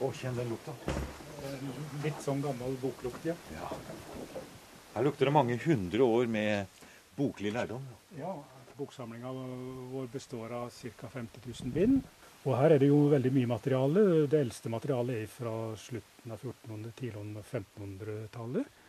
Å, 0.00 0.08
kjenn 0.16 0.38
den 0.38 0.48
lukta. 0.48 0.72
Litt 2.04 2.22
sånn 2.24 2.40
gammel 2.44 2.76
boklukt, 2.80 3.26
ja. 3.28 3.34
Ja. 3.52 3.68
Her 4.94 5.04
lukter 5.06 5.28
det 5.28 5.34
mange 5.34 5.58
hundre 5.60 6.06
år 6.06 6.30
med 6.30 6.80
boklig 7.16 7.52
lærdom. 7.54 7.84
ja 8.18 8.32
Boksamlinga 8.80 9.28
vår 9.92 10.06
består 10.08 10.52
av 10.56 10.70
ca. 10.72 11.08
50 11.12 11.44
000 11.44 11.72
bind. 11.74 12.00
Og 12.48 12.54
her 12.56 12.72
er 12.72 12.80
det 12.80 12.88
jo 12.88 13.02
veldig 13.12 13.32
mye 13.34 13.50
materiale. 13.50 14.04
Det 14.32 14.38
eldste 14.40 14.72
materialet 14.72 15.18
er 15.20 15.26
fra 15.28 15.52
slutten 15.76 16.32
av 16.32 16.40
1400-, 16.40 16.94
tidlig 16.96 17.42
1500-tallet. 17.42 18.79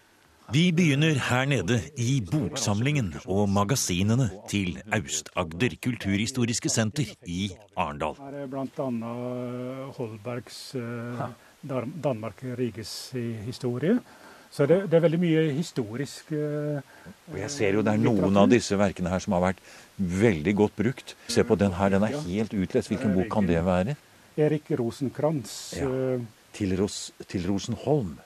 Vi 0.52 0.66
begynner 0.76 1.16
her 1.16 1.46
nede 1.48 1.78
i 1.96 2.18
boksamlingen 2.28 3.14
og 3.24 3.46
magasinene 3.48 4.26
til 4.52 4.82
Aust-Agder 4.92 5.78
kulturhistoriske 5.80 6.68
senter 6.70 7.14
i 7.24 7.46
Arendal. 7.80 8.18
Her 8.20 8.42
er 8.42 8.50
bl.a. 8.52 8.88
Holbergs 9.96 10.58
eh, 10.76 11.22
Danmark-Riges 11.64 12.94
historie. 13.46 14.00
Så 14.52 14.68
det, 14.68 14.82
det, 14.92 14.98
er 14.98 15.06
veldig 15.06 15.20
mye 15.22 15.44
historisk 15.56 16.34
eh, 16.36 16.82
Og 17.32 17.38
Jeg 17.40 17.52
ser 17.54 17.78
jo 17.78 17.84
det 17.88 17.94
er 17.94 18.02
noen 18.04 18.36
av 18.42 18.50
disse 18.52 18.76
verkene 18.76 19.14
her 19.14 19.24
som 19.24 19.38
har 19.38 19.46
vært 19.46 19.62
veldig 19.96 20.56
godt 20.60 20.76
brukt. 20.76 21.16
Se 21.32 21.46
på 21.48 21.56
den 21.56 21.78
her, 21.78 21.94
den 21.96 22.04
er 22.10 22.18
helt 22.26 22.52
utlest. 22.52 22.92
Hvilken 22.92 23.16
bok 23.16 23.32
kan 23.32 23.48
det 23.48 23.64
være? 23.64 23.96
Erik 24.36 24.68
Rosenkrantz. 24.76 25.56
Ja. 25.80 25.88
Eh, 25.88 26.28
til, 26.52 26.76
Ros 26.76 27.14
til 27.32 27.48
Rosenholm. 27.48 28.18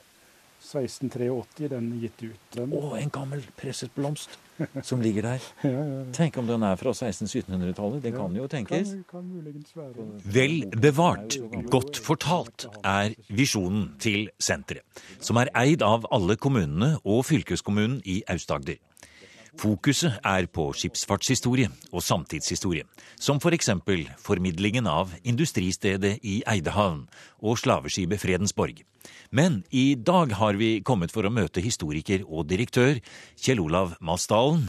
1683 0.66 1.70
den 1.70 1.92
gitt 2.02 2.24
ut. 2.26 2.58
Å, 2.66 2.82
en 2.98 3.12
gammel 3.14 3.44
presset 3.58 3.92
blomst 3.94 4.34
som 4.88 5.02
ligger 5.04 5.28
der. 5.28 5.46
Ja, 5.62 5.70
ja, 5.70 5.84
ja. 5.92 6.00
Tenk 6.16 6.38
om 6.40 6.48
den 6.48 6.64
er 6.66 6.78
fra 6.80 6.92
1600-1700-tallet. 6.94 8.02
Det 8.04 8.12
kan 8.16 8.34
jo 8.36 8.48
tenkes. 8.50 8.94
Kan, 9.10 9.28
kan. 9.74 10.02
Vel 10.36 10.56
bevart, 10.74 11.38
godt 11.72 12.00
fortalt, 12.02 12.68
er 12.82 13.14
visjonen 13.28 13.92
til 14.02 14.30
senteret, 14.42 14.84
som 15.20 15.38
er 15.40 15.52
eid 15.56 15.84
av 15.86 16.08
alle 16.14 16.38
kommunene 16.40 16.96
og 17.04 17.24
fylkeskommunen 17.30 18.00
i 18.04 18.22
Aust-Agder. 18.32 18.80
Fokuset 19.56 20.18
er 20.20 20.44
på 20.52 20.66
skipsfartshistorie 20.76 21.70
og 21.88 22.02
samtidshistorie, 22.04 22.84
som 23.16 23.38
f.eks. 23.40 23.70
For 23.86 24.10
formidlingen 24.28 24.88
av 24.90 25.14
industristedet 25.24 26.18
i 26.20 26.42
Eidehavn 26.44 27.06
og 27.40 27.56
slaveskipet 27.62 28.20
Fredensborg. 28.20 28.82
Men 29.30 29.62
i 29.72 29.94
dag 29.96 30.34
har 30.36 30.60
vi 30.60 30.82
kommet 30.84 31.14
for 31.14 31.24
å 31.24 31.32
møte 31.32 31.64
historiker 31.64 32.26
og 32.26 32.50
direktør 32.50 33.00
Kjell 33.40 33.64
Olav 33.64 33.96
Masdalen. 34.00 34.68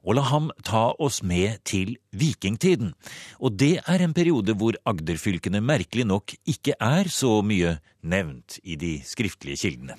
Og 0.00 0.16
la 0.16 0.22
ham 0.30 0.48
ta 0.64 0.94
oss 0.96 1.20
med 1.26 1.58
til 1.68 1.96
vikingtiden. 2.16 2.94
Og 3.42 3.58
det 3.60 3.82
er 3.82 4.00
en 4.00 4.14
periode 4.16 4.54
hvor 4.56 4.78
Agderfylkene 4.88 5.60
merkelig 5.60 6.06
nok 6.08 6.38
ikke 6.48 6.78
er 6.80 7.10
så 7.12 7.40
mye 7.44 7.76
nevnt 8.00 8.62
i 8.62 8.78
de 8.80 8.94
skriftlige 9.04 9.60
kildene. 9.66 9.98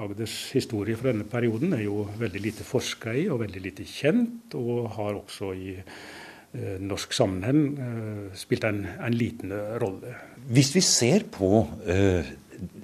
Agders 0.00 0.34
historie 0.54 0.96
fra 0.98 1.12
denne 1.12 1.26
perioden 1.30 1.74
er 1.76 1.84
jo 1.86 2.04
veldig 2.18 2.42
lite 2.42 2.66
forska 2.66 3.14
i 3.14 3.26
og 3.30 3.42
veldig 3.44 3.62
lite 3.62 3.86
kjent, 3.88 4.54
og 4.58 4.90
har 4.96 5.18
også 5.18 5.50
i 5.54 5.74
eh, 5.76 6.78
norsk 6.82 7.14
sammenheng 7.16 7.60
eh, 7.74 8.38
spilt 8.38 8.66
en, 8.68 8.84
en, 8.94 9.14
liten 9.14 9.54
rolle. 9.82 10.16
Hvis 10.50 10.74
vi 10.76 10.84
ser 10.84 11.26
på 11.32 11.64
eh, 11.86 12.32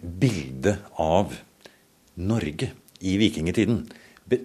bildet 0.01 0.93
av 1.01 1.35
Norge 2.21 2.71
i 3.01 3.17
vikingtiden, 3.21 3.85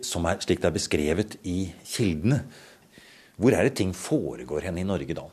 som 0.06 0.26
er 0.26 0.42
slik 0.42 0.62
det 0.64 0.72
er 0.72 0.78
beskrevet 0.80 1.38
i 1.46 1.60
kildene, 1.86 2.44
hvor 3.36 3.56
er 3.56 3.68
det 3.68 3.76
ting 3.78 3.92
foregår 3.96 4.70
hen 4.70 4.80
i 4.80 4.88
Norge 4.88 5.18
da? 5.18 5.28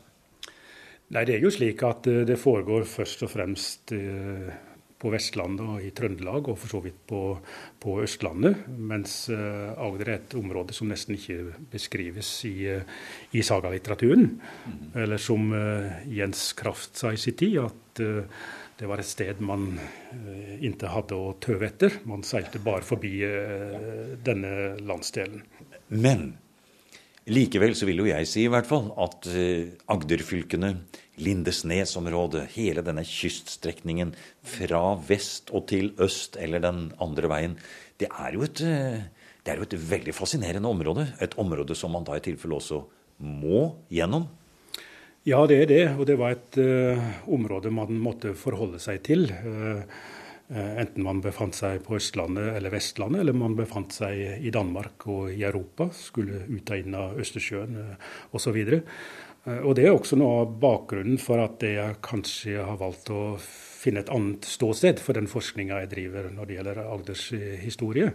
Nei, 1.13 1.25
Det 1.25 1.35
er 1.35 1.43
jo 1.43 1.51
slik 1.53 1.83
at 1.85 2.07
eh, 2.09 2.23
det 2.27 2.39
foregår 2.41 2.87
først 2.89 3.25
og 3.27 3.31
fremst 3.33 3.93
eh, 3.95 4.49
på 5.03 5.11
Vestlandet 5.11 5.67
og 5.67 5.83
i 5.83 5.91
Trøndelag, 5.95 6.47
og 6.47 6.59
for 6.61 6.71
så 6.71 6.81
vidt 6.83 7.01
på, 7.09 7.21
på 7.83 7.97
Østlandet. 8.05 8.63
Mens 8.71 9.27
uh, 9.33 9.75
Agder 9.75 10.13
er 10.13 10.21
et 10.21 10.35
område 10.39 10.75
som 10.75 10.87
nesten 10.91 11.17
ikke 11.17 11.57
beskrives 11.73 12.31
i, 12.47 12.55
uh, 12.71 12.95
i 13.35 13.43
sagalitteraturen. 13.43 14.29
Mm. 14.39 14.85
Eller 15.03 15.21
som 15.21 15.51
uh, 15.51 16.07
Jens 16.07 16.51
Kraft 16.57 17.01
sa 17.01 17.11
i 17.11 17.19
sin 17.19 17.37
tid, 17.39 17.59
at 17.63 17.99
det 18.79 18.87
var 18.89 18.97
et 18.99 19.05
sted 19.05 19.37
man 19.45 19.75
ikke 20.65 20.89
hadde 20.89 21.13
å 21.13 21.35
tøve 21.43 21.67
etter. 21.67 21.99
Man 22.09 22.23
seilte 22.25 22.57
bare 22.63 22.81
forbi 22.81 23.11
denne 24.25 24.53
landsdelen. 24.81 25.43
Men 25.93 26.31
likevel 27.31 27.75
så 27.77 27.87
vil 27.87 28.03
jo 28.03 28.09
jeg 28.09 28.27
si 28.27 28.43
i 28.43 28.51
hvert 28.51 28.67
fall 28.67 28.89
at 28.99 29.27
Agderfylkene 29.93 30.73
Lindesnesområdet, 31.23 32.47
hele 32.55 32.81
denne 32.85 33.03
kyststrekningen 33.05 34.15
fra 34.41 34.95
vest 35.07 35.51
og 35.53 35.67
til 35.69 35.91
øst 36.01 36.39
eller 36.41 36.63
den 36.63 36.87
andre 37.03 37.29
veien, 37.29 37.57
det 38.01 38.09
er 38.09 38.33
jo 38.33 38.43
et, 38.47 38.59
det 38.59 39.53
er 39.53 39.61
jo 39.61 39.67
et 39.67 39.77
veldig 39.77 40.15
fascinerende 40.17 40.69
område. 40.69 41.05
Et 41.21 41.37
område 41.37 41.77
som 41.77 41.93
man 41.93 42.07
da 42.07 42.17
i 42.17 42.25
tilfelle 42.25 42.57
også 42.57 42.81
må 43.23 43.67
gjennom. 43.93 44.25
Ja, 45.23 45.45
det 45.47 45.61
er 45.61 45.69
det. 45.69 45.83
Og 45.95 46.07
det 46.07 46.17
var 46.19 46.35
et 46.35 46.57
uh, 46.59 46.99
område 47.31 47.71
man 47.71 47.95
måtte 47.95 48.33
forholde 48.35 48.81
seg 48.83 48.99
til. 49.05 49.29
Uh, 49.31 49.85
enten 50.51 51.05
man 51.05 51.21
befant 51.23 51.55
seg 51.55 51.79
på 51.85 51.95
Østlandet 51.97 52.51
eller 52.57 52.73
Vestlandet, 52.73 53.23
eller 53.23 53.35
man 53.37 53.55
befant 53.57 53.95
seg 53.95 54.41
i 54.43 54.51
Danmark 54.53 55.07
og 55.09 55.31
i 55.31 55.45
Europa, 55.47 55.87
skulle 55.95 56.43
ut 56.49 56.73
og 56.73 56.81
inn 56.81 56.97
av 56.99 57.21
Østersjøen 57.23 57.77
uh, 57.79 58.09
osv. 58.35 58.59
Eh, 59.45 59.59
og 59.59 59.75
Det 59.75 59.87
er 59.87 59.93
også 59.93 60.17
noe 60.19 60.43
av 60.43 60.55
bakgrunnen 60.61 61.19
for 61.21 61.43
at 61.43 61.63
jeg 61.65 61.99
kanskje 62.05 62.63
har 62.63 62.79
valgt 62.79 63.11
å 63.13 63.35
finne 63.39 64.03
et 64.03 64.11
annet 64.13 64.47
ståsted 64.47 65.01
for 65.03 65.17
den 65.17 65.27
forskninga 65.27 65.81
jeg 65.83 65.93
driver 65.97 66.29
når 66.31 66.47
det 66.47 66.59
gjelder 66.59 66.83
Agders 66.85 67.25
eh, 67.35 67.57
historie. 67.63 68.13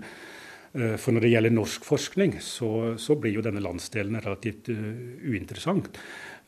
Eh, 0.72 0.96
for 0.96 1.12
når 1.12 1.26
det 1.26 1.34
gjelder 1.34 1.56
norsk 1.56 1.84
forskning, 1.84 2.38
så, 2.44 2.70
så 3.00 3.18
blir 3.20 3.36
jo 3.36 3.44
denne 3.44 3.64
landsdelen 3.64 4.20
relativt 4.24 4.72
uinteressant. 4.72 5.92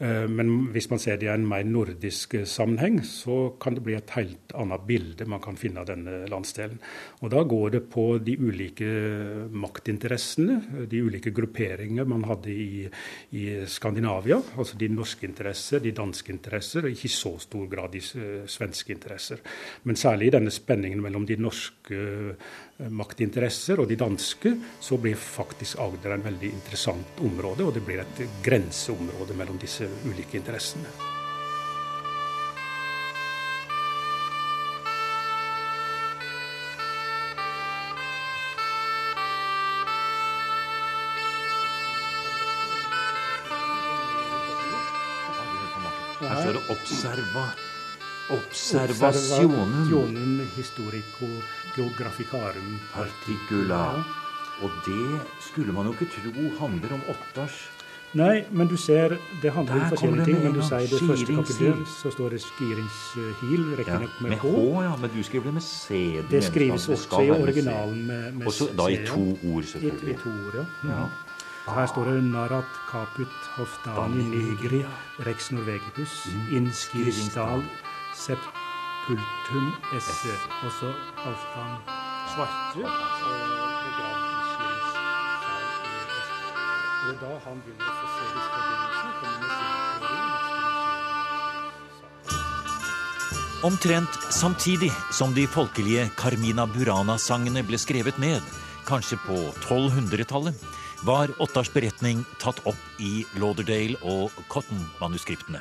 Uh, 0.00 0.26
men 0.30 0.70
hvis 0.74 0.88
man 0.90 1.00
ser 1.02 1.18
det 1.20 1.28
i 1.28 1.32
en 1.32 1.46
mer 1.48 1.66
nordisk 1.68 2.38
sammenheng, 2.48 3.00
så 3.04 3.54
kan 3.60 3.76
det 3.76 3.84
bli 3.84 3.96
et 3.98 4.14
helt 4.16 4.54
annet 4.56 4.86
bilde 4.88 5.26
man 5.28 5.42
kan 5.44 5.58
finne 5.60 5.82
av 5.82 5.90
denne 5.90 6.22
landsdelen. 6.30 6.80
Og 7.20 7.32
da 7.34 7.42
går 7.44 7.74
det 7.76 7.82
på 7.92 8.06
de 8.24 8.36
ulike 8.40 8.88
maktinteressene, 9.52 10.86
de 10.90 11.02
ulike 11.04 11.34
grupperinger 11.36 12.08
man 12.08 12.24
hadde 12.28 12.54
i, 12.54 12.86
i 13.36 13.44
Skandinavia. 13.68 14.40
Altså 14.56 14.80
de 14.80 14.88
norske 14.92 15.28
interesser, 15.28 15.84
de 15.84 15.94
danske 15.96 16.32
interesser, 16.32 16.86
og 16.86 16.96
ikke 16.96 17.10
i 17.10 17.14
så 17.14 17.34
stor 17.42 17.68
grad 17.70 17.92
de 17.94 18.02
svenske 18.48 18.94
interesser. 18.96 19.44
Men 19.84 20.00
særlig 20.00 20.30
i 20.30 20.34
denne 20.38 20.54
spenningen 20.54 21.02
mellom 21.04 21.28
de 21.28 21.38
norske 21.40 22.00
maktinteresser 22.88 23.80
og 23.82 23.88
de 23.90 23.98
danske, 24.00 24.54
så 24.80 24.96
blir 24.96 25.18
faktisk 25.20 25.78
Agder 25.84 26.16
en 26.16 26.24
veldig 26.24 26.52
interessant 26.54 27.20
område. 27.20 27.66
Og 27.66 27.74
det 27.76 27.84
blir 27.86 28.02
et 28.02 28.26
grenseområde 28.44 29.36
mellom 29.36 29.60
disse 29.60 29.88
ulike 30.08 30.40
interessene. 30.40 30.90
Her 46.20 46.42
står 46.42 46.52
det 46.52 46.62
'observa'. 46.68 47.69
Observasjonen. 48.36 49.74
Observasjonen 49.82 50.48
historico 50.56 51.28
geograficarum 51.76 52.78
particular. 52.94 54.04
Og 54.62 54.70
det 54.86 55.20
skulle 55.40 55.72
man 55.72 55.88
jo 55.88 55.92
ikke 55.96 56.10
tro 56.14 56.48
handler 56.60 56.98
om 56.98 57.04
Ottars 57.08 57.68
Nei, 58.18 58.44
men 58.50 58.66
du 58.66 58.74
ser, 58.76 59.12
det 59.42 59.52
handler 59.54 59.74
om 59.84 59.92
forskjellige 59.92 60.24
ting. 60.26 60.38
Men 60.42 60.54
du 60.56 60.62
sier 60.66 60.86
det 60.90 60.98
første 60.98 61.34
kapitlet, 61.36 61.82
så 61.92 62.10
står 62.10 62.34
det 62.34 62.40
skiringshil, 62.42 63.68
riktignok 63.78 64.16
ja, 64.16 64.24
med 64.24 64.38
H. 64.42 64.54
ja, 64.82 64.94
men 64.98 65.12
du 65.14 65.20
skriver 65.22 65.46
det 65.46 65.54
med 65.60 65.62
C. 65.62 66.00
Det 66.30 66.40
skrives 66.44 66.88
også 66.90 67.20
i 67.22 67.30
originalen 67.30 68.00
med, 68.08 68.32
med 68.40 68.50
Også 68.50 68.66
da 68.74 68.88
i 68.90 68.98
to 69.06 69.22
ord, 69.52 69.62
selvfølgelig. 69.62 70.08
I, 70.08 70.18
i 70.18 70.22
to 70.24 70.32
ord, 70.46 70.58
ja. 70.58 70.64
ja. 70.90 71.04
Her 71.70 71.86
står 71.86 72.04
det 72.10 72.24
'Narat 72.24 72.70
caput 72.90 73.36
hoftani 73.54 74.24
nigri 74.26 74.82
rex 75.26 75.52
norvegicus 75.52 76.26
inskiristal 76.50 77.62
sepultum 78.14 79.66
esse'. 79.96 80.38
Også 80.66 80.94
Halvdan 81.22 81.72
Svarte. 82.34 82.82
Og 87.10 87.16
da 87.20 87.32
han 87.44 87.58
begynner 87.64 87.88
å 87.90 87.94
få 87.98 88.06
se 88.14 88.24
disse 88.34 88.50
forbindelsene, 88.54 89.12
kommer 89.20 89.38
med 89.40 89.50
sin 89.50 89.70
Omtrent 93.60 94.14
samtidig 94.32 94.92
som 95.12 95.34
de 95.36 95.46
folkelige 95.46 96.06
Carmina 96.16 96.64
Burana-sangene 96.70 97.60
ble 97.66 97.76
skrevet 97.76 98.16
ned, 98.22 98.40
kanskje 98.88 99.18
på 99.26 99.36
1200-tallet, 99.66 100.56
var 101.04 101.28
Ottars 101.40 101.68
beretning 101.72 102.24
tatt 102.40 102.60
opp 102.68 103.00
i 103.00 103.26
Lauderdale 103.40 103.96
og 104.00 104.32
Cotton-manuskriptene. 104.48 105.60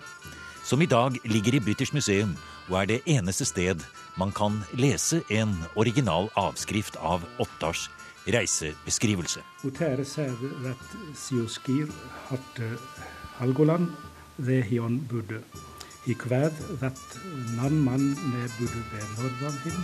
Som 0.70 0.82
i 0.82 0.86
dag 0.86 1.16
ligger 1.26 1.56
i 1.58 1.60
British 1.66 1.96
Museum 1.98 2.36
og 2.70 2.76
er 2.82 2.90
det 2.92 3.00
eneste 3.10 3.46
sted 3.48 3.82
man 4.22 4.30
kan 4.36 4.60
lese 4.78 5.24
en 5.34 5.56
original 5.74 6.30
avskrift 6.38 7.00
av 7.02 7.24
Ottars 7.42 7.88
reisebeskrivelse. 8.30 9.42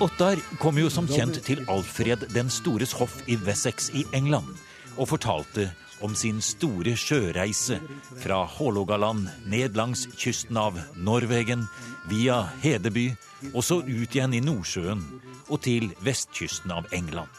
Ottar 0.05 0.43
kom 0.61 0.77
jo 0.83 0.93
som 0.93 1.09
kjent 1.09 1.41
til 1.49 1.65
Alfred 1.65 2.29
den 2.35 2.53
stores 2.53 2.93
hoff 2.99 3.17
i 3.25 3.39
Wessex 3.47 3.89
i 3.89 4.05
England 4.13 4.53
og 4.95 5.09
fortalte 5.15 5.71
om 6.03 6.15
sin 6.17 6.41
store 6.43 6.95
sjøreise 6.99 7.79
fra 8.23 8.41
Hålogaland 8.57 9.29
ned 9.47 9.77
langs 9.77 10.07
kysten 10.17 10.57
av 10.59 10.79
Norvegen, 10.95 11.67
via 12.09 12.43
Hedeby 12.61 13.09
og 13.53 13.63
så 13.65 13.79
ut 13.81 14.15
igjen 14.15 14.35
i 14.35 14.43
Nordsjøen 14.43 15.01
og 15.47 15.57
til 15.65 15.91
vestkysten 16.05 16.73
av 16.75 16.87
England. 16.95 17.29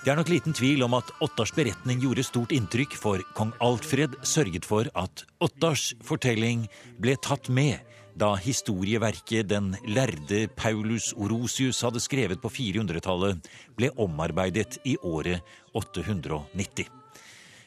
Det 0.00 0.08
er 0.12 0.16
nok 0.16 0.30
liten 0.32 0.56
tvil 0.56 0.80
om 0.86 0.94
at 0.96 1.10
Ottars 1.20 1.52
beretning 1.52 2.00
gjorde 2.00 2.24
stort 2.24 2.54
inntrykk, 2.56 2.94
for 2.96 3.20
kong 3.36 3.52
Alfred 3.60 4.16
sørget 4.24 4.64
for 4.64 4.88
at 4.96 5.26
Ottars 5.44 5.90
fortelling 6.00 6.64
ble 6.96 7.18
tatt 7.20 7.50
med 7.52 7.84
da 8.20 8.32
historieverket 8.40 9.48
den 9.48 9.74
lærde 9.88 10.46
Paulus 10.56 11.12
Orosius 11.16 11.82
hadde 11.84 12.02
skrevet 12.02 12.40
på 12.42 12.50
400-tallet, 12.52 13.44
ble 13.76 13.92
omarbeidet 14.00 14.80
i 14.88 14.96
året 15.04 15.44
890. 15.76 16.99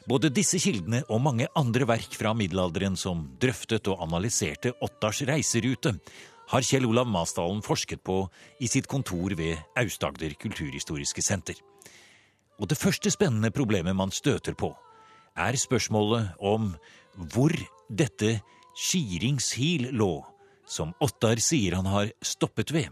Både 0.04 0.28
disse 0.36 0.60
kildene 0.60 1.00
og 1.08 1.22
mange 1.24 1.46
andre 1.56 1.86
verk 1.88 2.16
fra 2.20 2.34
middelalderen 2.36 2.98
som 3.00 3.24
drøftet 3.40 3.88
og 3.88 4.02
analyserte 4.04 4.74
Ottars 4.84 5.22
reiserute, 5.28 5.96
har 6.52 6.66
Kjell 6.68 6.86
Olav 6.90 7.08
Masdalen 7.08 7.62
forsket 7.64 8.02
på 8.04 8.18
i 8.60 8.68
sitt 8.68 8.90
kontor 8.92 9.32
ved 9.40 9.62
Aust-Agder 9.80 10.36
kulturhistoriske 10.42 11.24
senter. 11.24 11.56
Og 12.60 12.68
det 12.68 12.78
første 12.78 13.14
spennende 13.14 13.54
problemet 13.56 13.96
man 13.96 14.12
støter 14.12 14.58
på, 14.60 14.74
er 15.40 15.56
spørsmålet 15.58 16.36
om 16.44 16.74
hvor 17.16 17.56
dette 17.90 18.42
Skiringshil 18.76 19.88
lå, 19.96 20.20
som 20.68 20.92
Ottar 21.02 21.40
sier 21.42 21.78
han 21.80 21.88
har 21.88 22.12
stoppet 22.22 22.74
ved. 22.76 22.92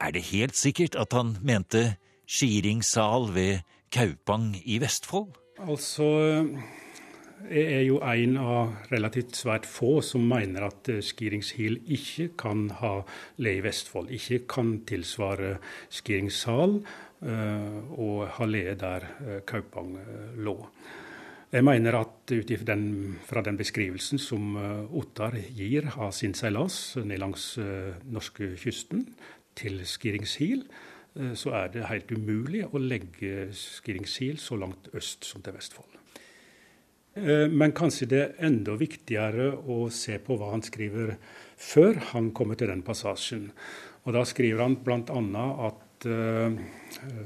Er 0.00 0.16
det 0.16 0.24
helt 0.32 0.56
sikkert 0.56 0.96
at 0.96 1.12
han 1.12 1.36
mente 1.44 1.98
Skiringssal 2.24 3.28
ved 3.36 3.60
Kaupang 3.92 4.54
i 4.64 4.80
Vestfold? 4.80 5.36
Altså, 5.68 6.06
jeg 7.50 7.72
er 7.72 7.82
jo 7.84 7.98
en 8.00 8.36
av 8.40 8.88
relativt 8.92 9.36
svært 9.36 9.66
få 9.68 9.98
som 10.04 10.24
mener 10.28 10.64
at 10.70 10.88
eh, 10.92 11.02
Skiringshil 11.04 11.80
ikke 11.96 12.30
kan 12.40 12.68
ha 12.78 12.92
le 13.44 13.54
i 13.58 13.62
Vestfold. 13.64 14.08
Ikke 14.14 14.42
kan 14.48 14.78
tilsvare 14.88 15.58
Skiringshal 15.92 16.78
uh, 16.80 17.78
og 17.92 18.26
ha 18.38 18.48
le 18.48 18.64
der 18.80 19.06
uh, 19.20 19.38
Kaupang 19.48 19.96
lå. 20.40 20.56
Jeg 21.50 21.66
mener 21.66 21.98
at 21.98 22.30
ut 22.30 22.52
fra 23.26 23.42
den 23.42 23.56
beskrivelsen 23.58 24.20
som 24.22 24.54
Ottar 24.94 25.34
gir 25.50 25.88
av 25.96 26.12
sin 26.14 26.30
seilas 26.38 26.94
ned 27.02 27.18
langs 27.18 27.56
norskekysten 27.58 29.02
til 29.58 29.80
Skiringshil, 29.82 30.62
Eh, 30.62 30.89
så 31.34 31.54
er 31.58 31.72
det 31.74 31.88
helt 31.90 32.12
umulig 32.14 32.62
å 32.70 32.78
legge 32.78 33.48
Skiringsil 33.56 34.38
så 34.38 34.58
langt 34.60 34.92
øst 34.94 35.26
som 35.26 35.42
til 35.42 35.56
Vestfold. 35.56 36.00
Eh, 37.18 37.48
men 37.50 37.74
kanskje 37.74 38.08
det 38.10 38.20
er 38.22 38.48
enda 38.50 38.76
viktigere 38.78 39.50
å 39.66 39.82
se 39.90 40.18
på 40.22 40.36
hva 40.38 40.52
han 40.52 40.62
skriver 40.62 41.16
før 41.60 41.98
han 42.12 42.30
kommer 42.36 42.58
til 42.58 42.70
den 42.70 42.84
passasjen. 42.86 43.50
Og 44.06 44.14
Da 44.14 44.24
skriver 44.24 44.62
han 44.62 44.78
bl.a. 44.84 45.46
at 45.66 46.06
eh, 46.06 46.58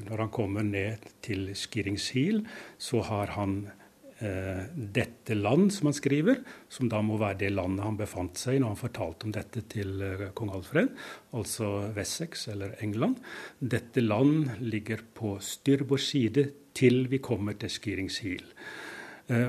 når 0.09 0.25
han 0.25 0.33
kommer 0.33 0.65
ned 0.65 1.05
til 1.23 1.51
Skiringshil, 1.55 2.43
så 2.79 3.05
har 3.05 3.37
han 3.37 3.61
Eh, 3.67 3.84
dette 4.19 5.35
land, 5.35 5.73
som 5.75 5.89
han 5.91 5.97
skriver, 5.97 6.39
som 6.71 6.89
da 6.89 7.01
må 7.03 7.17
være 7.19 7.41
det 7.43 7.51
landet 7.55 7.85
han 7.85 7.99
befant 7.99 8.39
seg 8.39 8.57
i 8.57 8.61
når 8.63 8.75
han 8.75 8.81
fortalte 8.81 9.27
om 9.27 9.35
dette 9.35 9.65
til 9.73 10.05
eh, 10.07 10.29
kong 10.39 10.53
Alfred, 10.55 10.93
altså 11.35 11.91
Wessex 11.97 12.47
eller 12.53 12.77
England. 12.85 13.19
Dette 13.59 14.05
land 14.05 14.55
ligger 14.63 15.03
på 15.19 15.37
styrbord 15.43 16.05
side 16.05 16.47
til 16.79 17.09
vi 17.11 17.19
kommer 17.19 17.59
til 17.59 17.71
Skirings 17.71 18.21
Hill. 18.25 18.47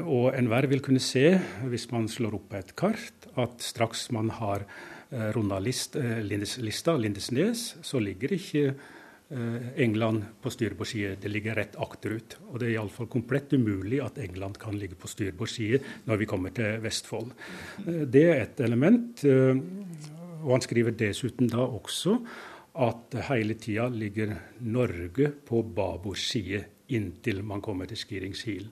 og 0.08 0.32
enhver 0.38 0.68
vil 0.72 0.80
kunne 0.80 1.02
se, 1.04 1.40
hvis 1.68 1.90
man 1.92 2.06
slår 2.08 2.38
opp 2.38 2.46
på 2.52 2.60
et 2.60 2.76
kart, 2.80 3.26
at 3.36 3.60
straks 3.60 4.06
man 4.16 4.30
har 4.30 4.64
runda 5.36 5.58
lista, 5.60 6.96
Lindesnes, 6.96 7.76
så 7.84 8.00
ligger 8.00 8.32
ikke 8.38 8.70
Eh, 8.72 9.05
England 9.75 10.24
på 10.42 10.51
styrbord. 10.54 10.92
Det 11.22 11.30
ligger 11.31 11.56
rett 11.57 11.75
akterut. 11.81 12.38
Og 12.51 12.60
det 12.62 12.68
er 12.68 12.75
iallfall 12.75 13.10
komplett 13.10 13.54
umulig 13.57 13.98
at 14.04 14.19
England 14.22 14.60
kan 14.62 14.77
ligge 14.77 14.95
på 14.95 15.10
styrbord 15.10 15.50
når 16.06 16.22
vi 16.22 16.27
kommer 16.30 16.54
til 16.54 16.77
Vestfold. 16.83 17.31
Eh, 17.88 18.06
det 18.06 18.24
er 18.30 18.42
et 18.44 18.62
element. 18.62 19.24
Eh, 19.25 19.57
og 20.44 20.51
han 20.51 20.62
skriver 20.62 20.94
dessuten 20.94 21.50
da 21.50 21.66
også 21.66 22.19
at 22.86 23.18
hele 23.31 23.56
tida 23.57 23.88
ligger 23.89 24.36
Norge 24.62 25.31
på 25.48 25.63
babord 25.63 26.19
side 26.19 26.66
inntil 26.94 27.42
man 27.42 27.62
kommer 27.62 27.89
til 27.89 27.98
Skiringshil. 27.98 28.68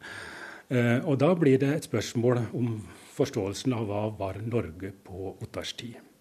Og 1.07 1.15
da 1.17 1.31
blir 1.39 1.57
det 1.57 1.69
et 1.71 1.87
spørsmål 1.87 2.43
om 2.53 2.75
forståelsen 3.15 3.73
av 3.73 3.87
hva 3.89 4.03
var 4.19 4.41
Norge 4.43 4.91
på 5.07 5.33
Ottars 5.41 5.73
tid. 5.79 6.12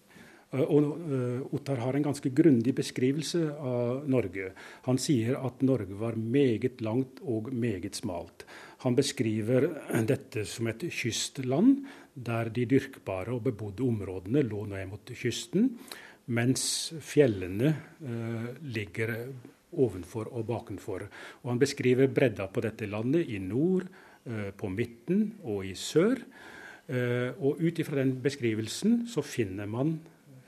Eh, 0.53 0.61
og 0.61 1.01
eh, 1.09 1.55
Ottar 1.55 1.81
har 1.83 1.97
en 1.97 2.05
ganske 2.05 2.31
grundig 2.35 2.75
beskrivelse 2.77 3.45
av 3.57 4.05
Norge. 4.09 4.51
Han 4.87 5.01
sier 5.01 5.39
at 5.41 5.63
Norge 5.65 5.97
var 5.99 6.19
meget 6.19 6.83
langt 6.85 7.23
og 7.23 7.51
meget 7.53 7.97
smalt. 7.99 8.45
Han 8.83 8.97
beskriver 8.97 9.69
dette 10.05 10.43
som 10.45 10.67
et 10.67 10.83
kystland 10.91 11.85
der 12.13 12.51
de 12.53 12.67
dyrkbare 12.69 13.33
og 13.33 13.45
bebodde 13.47 13.85
områdene 13.85 14.43
lå 14.45 14.65
ned 14.69 14.89
mot 14.91 15.13
kysten, 15.17 15.71
mens 16.35 16.93
fjellene 17.01 17.71
eh, 18.03 18.49
ligger 18.75 19.15
ovenfor 19.73 20.29
og 20.29 20.45
bakenfor. 20.45 21.07
Og 21.41 21.49
han 21.49 21.61
beskriver 21.61 22.11
bredda 22.13 22.45
på 22.53 22.61
dette 22.61 22.85
landet 22.85 23.31
i 23.33 23.39
nord, 23.41 23.87
på 24.23 24.69
midten 24.71 25.23
og 25.51 25.65
i 25.67 25.73
sør. 25.75 26.21
Og 27.43 27.57
ut 27.59 27.79
ifra 27.81 27.97
den 27.97 28.13
beskrivelsen 28.23 29.01
så 29.11 29.19
finner 29.25 29.67
man 29.67 29.97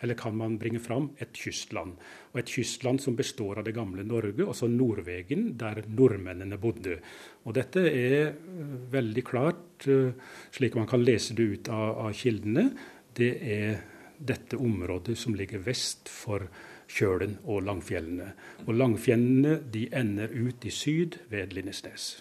eller 0.05 0.17
kan 0.19 0.35
man 0.37 0.59
bringe 0.61 0.79
fram 0.79 1.09
et 1.17 1.33
kystland. 1.33 1.95
Og 2.33 2.39
et 2.39 2.51
kystland 2.53 3.01
som 3.01 3.17
består 3.17 3.57
av 3.57 3.65
det 3.65 3.73
gamle 3.73 4.05
Norge, 4.05 4.45
altså 4.45 4.69
Nordvegen, 4.69 5.55
der 5.57 5.81
nordmennene 5.89 6.59
bodde. 6.61 6.99
Og 7.45 7.57
dette 7.57 7.81
er 7.89 8.15
eh, 8.27 8.77
veldig 8.93 9.25
klart, 9.25 9.87
eh, 9.89 10.13
slik 10.53 10.77
man 10.77 10.89
kan 10.91 11.01
lese 11.01 11.33
det 11.33 11.49
ut 11.49 11.73
av, 11.73 12.05
av 12.05 12.13
kildene, 12.13 12.69
det 13.17 13.33
er 13.41 13.81
dette 14.15 14.61
området 14.61 15.17
som 15.17 15.35
ligger 15.35 15.63
vest 15.65 16.11
for 16.11 16.45
Kjølen 16.85 17.39
og 17.49 17.65
Langfjellene. 17.65 18.29
Og 18.67 18.75
Langfjellene 18.77 19.57
de 19.73 19.87
ender 19.89 20.29
ut 20.37 20.69
i 20.69 20.73
syd 20.73 21.17
ved 21.33 21.57
Lindesnes. 21.57 22.19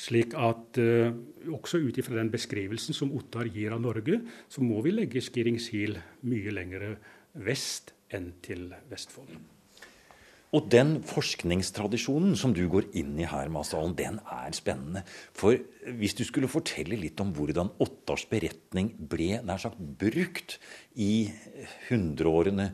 Slik 0.00 0.34
at 0.38 0.80
eh, 0.80 1.12
også 1.52 1.82
ut 1.84 1.98
ifra 2.00 2.16
den 2.16 2.32
beskrivelsen 2.32 2.96
som 2.96 3.12
Ottar 3.16 3.50
gir 3.52 3.74
av 3.76 3.82
Norge, 3.84 4.22
så 4.48 4.64
må 4.64 4.80
vi 4.86 4.94
legge 4.94 5.22
Skiringshil 5.24 5.98
mye 6.30 6.54
lenger 6.56 6.94
vest 7.44 7.92
enn 8.10 8.32
til 8.44 8.70
Vestfold. 8.90 9.34
Og 10.50 10.66
den 10.66 10.96
forskningstradisjonen 11.06 12.32
som 12.38 12.50
du 12.56 12.64
går 12.70 12.88
inn 12.98 13.12
i 13.22 13.28
her, 13.30 13.50
Masdalen, 13.54 13.92
den 13.94 14.16
er 14.24 14.54
spennende. 14.56 15.04
For 15.36 15.60
hvis 16.00 16.16
du 16.18 16.24
skulle 16.26 16.50
fortelle 16.50 16.98
litt 16.98 17.20
om 17.22 17.30
hvordan 17.36 17.70
Ottars 17.78 18.24
beretning 18.30 18.90
ble 18.98 19.36
nær 19.46 19.62
sagt 19.62 19.78
brukt 19.78 20.56
i 20.98 21.30
hundreårene 21.86 22.72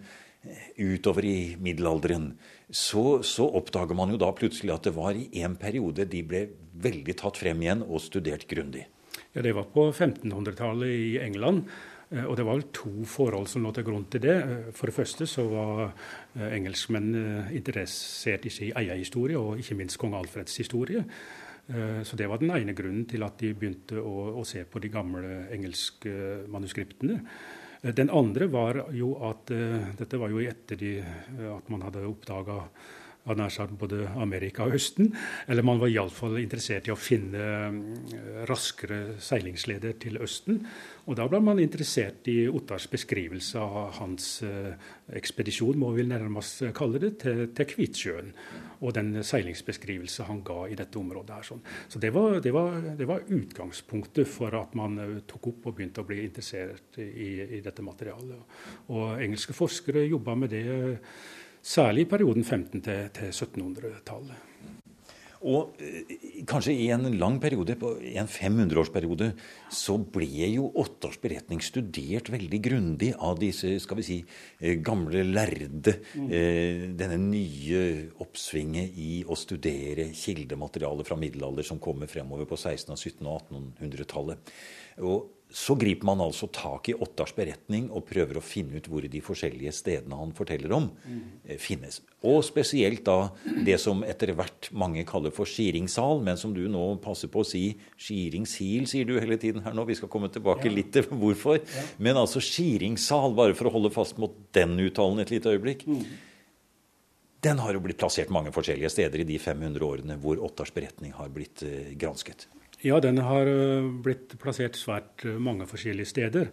utover 0.78 1.26
i 1.26 1.38
middelalderen, 1.60 2.30
så, 2.70 3.22
så, 3.22 3.46
oppdager 3.58 3.94
man 3.98 4.10
jo 4.14 4.20
da 4.20 4.32
plutselig 4.34 4.74
at 4.74 4.88
det 4.88 4.94
var 4.96 5.16
i 5.16 5.42
en 5.46 5.54
periode 5.60 6.08
de 6.10 6.22
ble 6.26 6.46
veldig 6.82 7.14
tatt 7.18 7.38
frem 7.40 7.62
igjen 7.62 7.84
og 7.86 8.02
studert 8.02 8.48
grundig. 8.50 8.86
Ja, 9.32 9.42
Det 9.42 9.54
var 9.54 9.68
på 9.72 9.90
1500-tallet 9.92 10.90
i 10.90 11.18
England. 11.22 11.66
Eh, 12.10 12.24
og 12.24 12.36
det 12.38 12.44
var 12.46 12.58
vel 12.58 12.68
to 12.74 12.92
forhold 13.08 13.48
som 13.50 13.64
lå 13.66 13.72
til 13.74 13.86
grunn 13.86 14.06
til 14.10 14.22
det. 14.22 14.36
Eh, 14.36 14.70
for 14.76 14.90
det 14.90 14.96
første 14.96 15.26
så 15.30 15.46
var 15.50 15.82
eh, 15.88 16.54
engelskmenn 16.54 17.10
interessert 17.56 18.46
i 18.46 18.52
sin 18.52 18.72
egen 18.76 19.02
historie, 19.02 19.38
og 19.38 19.58
ikke 19.60 19.78
minst 19.78 19.98
kong 19.98 20.14
Alfreds 20.14 20.56
historie. 20.62 21.04
Så 21.66 22.14
det 22.14 22.28
var 22.30 22.38
den 22.38 22.52
ene 22.54 22.76
grunnen 22.78 23.08
til 23.10 23.24
at 23.26 23.40
de 23.40 23.48
begynte 23.50 23.98
å, 23.98 24.38
å 24.38 24.44
se 24.46 24.60
på 24.70 24.78
de 24.78 24.86
gamle 24.86 25.48
engelske 25.50 26.12
manuskriptene. 26.46 27.16
Den 27.82 28.10
andre 28.10 28.46
var 28.50 28.78
jo 28.96 29.12
at 29.28 29.50
uh, 29.52 29.88
Dette 29.98 30.20
var 30.20 30.32
jo 30.32 30.40
etter 30.42 30.78
de, 30.80 30.92
at 31.52 31.68
man 31.72 31.84
hadde 31.86 32.06
oppdaga 32.08 32.62
av 33.26 33.38
nær 33.38 33.52
sagt 33.52 33.74
både 33.78 34.06
Amerika 34.22 34.66
og 34.66 34.76
Østen. 34.78 35.10
Eller 35.50 35.66
man 35.66 35.80
var 35.82 35.90
iallfall 35.90 36.38
interessert 36.40 36.86
i 36.86 36.94
å 36.94 36.98
finne 36.98 37.42
eh, 37.42 38.44
raskere 38.48 39.16
seilingsleder 39.22 39.96
til 40.02 40.20
Østen. 40.22 40.60
Og 41.06 41.18
da 41.18 41.26
ble 41.30 41.40
man 41.42 41.62
interessert 41.62 42.26
i 42.30 42.46
Ottars 42.50 42.88
beskrivelse 42.90 43.62
av 43.62 43.98
hans 44.00 44.28
eh, 44.46 44.72
ekspedisjon, 45.18 45.78
må 45.78 45.92
vi 45.96 46.06
nærmest 46.06 46.64
kalle 46.76 47.02
det, 47.02 47.16
til, 47.24 47.48
til 47.56 47.70
Kvitsjøen. 47.72 48.32
Og 48.86 48.92
den 48.94 49.14
seilingsbeskrivelse 49.24 50.26
han 50.28 50.42
ga 50.46 50.66
i 50.70 50.78
dette 50.78 50.98
området. 51.00 51.38
her. 51.38 51.46
Sånn. 51.46 51.64
Så 51.90 52.02
det 52.02 52.12
var, 52.14 52.38
det, 52.44 52.52
var, 52.54 52.78
det 52.98 53.08
var, 53.08 53.24
utgangspunktet 53.26 54.28
for 54.30 54.54
at 54.58 54.76
man 54.78 55.00
eh, 55.02 55.16
tok 55.26 55.50
opp 55.52 55.70
og 55.70 55.80
begynte 55.80 56.04
å 56.04 56.08
bli 56.08 56.22
interessert 56.28 57.00
i, 57.02 57.58
i 57.58 57.62
dette 57.64 57.82
materialet. 57.82 58.60
Og 58.94 59.18
engelske 59.18 59.56
forskere 59.56 60.06
jobba 60.06 60.38
med 60.38 60.54
det 60.54 60.64
særlig 61.66 62.06
i 62.06 62.10
perioden 62.10 62.44
15 62.44 62.84
til, 62.86 63.08
til 63.16 63.32
1700-tallet. 63.32 64.44
Og 65.46 65.76
eh, 65.82 66.14
kanskje 66.48 66.72
i 66.74 66.88
en 66.94 67.06
lang 67.20 67.36
periode, 67.42 67.76
i 68.02 68.14
en 68.18 68.30
500-årsperiode, 68.30 69.28
så 69.72 69.98
ble 70.00 70.48
jo 70.54 70.70
Åttårs 70.80 71.18
beretning 71.22 71.60
studert 71.64 72.30
veldig 72.32 72.60
grundig 72.64 73.12
av 73.14 73.38
disse 73.40 73.74
skal 73.82 74.00
vi 74.00 74.06
si, 74.06 74.18
eh, 74.60 74.78
gamle 74.84 75.22
lærde. 75.28 75.98
Mm. 76.16 76.30
Eh, 76.30 76.82
denne 76.98 77.20
nye 77.20 77.84
oppsvinget 78.24 78.96
i 78.96 79.12
å 79.28 79.38
studere 79.38 80.08
kildemateriale 80.16 81.06
fra 81.06 81.20
middelalder 81.20 81.68
som 81.68 81.82
kommer 81.82 82.10
fremover 82.10 82.48
på 82.48 82.58
1600-, 82.58 83.20
1700- 83.20 83.32
og 83.36 83.76
1800-tallet. 83.76 84.54
Og 85.04 85.35
så 85.52 85.76
griper 85.78 86.06
man 86.08 86.20
altså 86.20 86.48
tak 86.52 86.88
i 86.90 86.94
Ottars 86.98 87.30
beretning 87.36 87.86
og 87.94 88.04
prøver 88.08 88.40
å 88.40 88.42
finne 88.44 88.80
ut 88.80 88.88
hvor 88.90 89.04
de 89.06 89.20
forskjellige 89.22 89.72
stedene 89.76 90.18
han 90.18 90.34
forteller 90.34 90.74
om, 90.74 90.88
mm. 90.90 91.54
finnes. 91.62 92.00
Og 92.26 92.42
spesielt 92.44 93.04
da 93.06 93.30
det 93.64 93.78
som 93.80 94.02
etter 94.04 94.34
hvert 94.36 94.68
mange 94.74 95.04
kaller 95.06 95.34
for 95.34 95.48
skiringssal, 95.48 96.20
men 96.26 96.40
som 96.40 96.52
du 96.56 96.64
nå 96.70 96.82
passer 97.04 97.30
på 97.32 97.44
å 97.44 97.46
si 97.46 97.64
skiringshil, 97.94 98.88
sier 98.90 99.06
du 99.06 99.14
hele 99.20 99.38
tiden 99.40 99.62
her 99.64 99.76
nå. 99.76 99.86
Vi 99.86 99.96
skal 100.00 100.10
komme 100.12 100.32
tilbake 100.34 100.66
ja. 100.66 100.74
litt 100.74 100.90
til 100.96 101.06
hvorfor. 101.14 101.62
Ja. 101.62 101.86
Men 102.02 102.18
altså 102.20 102.42
skiringssal, 102.42 103.36
bare 103.38 103.54
for 103.56 103.70
å 103.70 103.76
holde 103.78 103.94
fast 103.94 104.18
mot 104.20 104.34
den 104.56 104.74
uttalen 104.82 105.22
et 105.22 105.32
lite 105.32 105.54
øyeblikk. 105.54 105.86
Mm. 105.86 106.02
Den 107.46 107.62
har 107.62 107.76
jo 107.76 107.84
blitt 107.84 108.00
plassert 108.02 108.32
mange 108.34 108.50
forskjellige 108.54 108.90
steder 108.90 109.22
i 109.22 109.28
de 109.28 109.38
500 109.38 109.86
årene 109.86 110.18
hvor 110.20 110.40
Ottars 110.42 110.72
beretning 110.74 111.14
har 111.14 111.30
blitt 111.30 111.62
uh, 111.62 111.94
gransket. 111.94 112.48
Ja, 112.84 112.98
den 113.00 113.18
har 113.24 113.48
eh, 113.48 113.86
blitt 114.04 114.34
plassert 114.40 114.76
svært 114.76 115.24
eh, 115.24 115.38
mange 115.40 115.64
forskjellige 115.68 116.10
steder. 116.10 116.50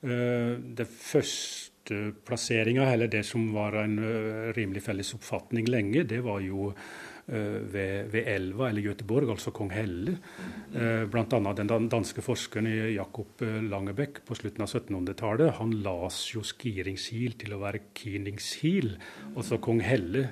Eh, 0.00 0.54
det 0.56 0.86
første 0.88 2.14
plasseringa, 2.26 2.88
eller 2.90 3.10
det 3.12 3.22
som 3.28 3.44
var 3.54 3.76
en 3.84 4.00
rimelig 4.56 4.80
felles 4.88 5.12
oppfatning 5.14 5.68
lenge, 5.70 6.02
det 6.08 6.18
var 6.24 6.40
jo 6.42 6.72
ved, 7.26 8.08
ved 8.10 8.26
elva, 8.30 8.68
eller 8.68 8.88
Göteborg, 8.88 9.30
altså 9.30 9.52
kong 9.54 9.70
Helle. 9.74 10.16
Bl.a. 10.74 11.38
den 11.58 11.70
danske 11.90 12.22
forskeren 12.22 12.68
Jakob 12.90 13.42
Langebekk 13.42 14.20
på 14.26 14.34
slutten 14.38 14.62
av 14.62 14.70
1700-tallet. 14.70 15.56
Han 15.60 15.74
las 15.86 16.20
jo 16.32 16.42
Skiringshil 16.46 17.38
til 17.38 17.54
å 17.54 17.62
være 17.62 17.84
Kiningshil, 17.98 18.92
altså 19.34 19.58
kong 19.62 19.82
Helle. 19.86 20.26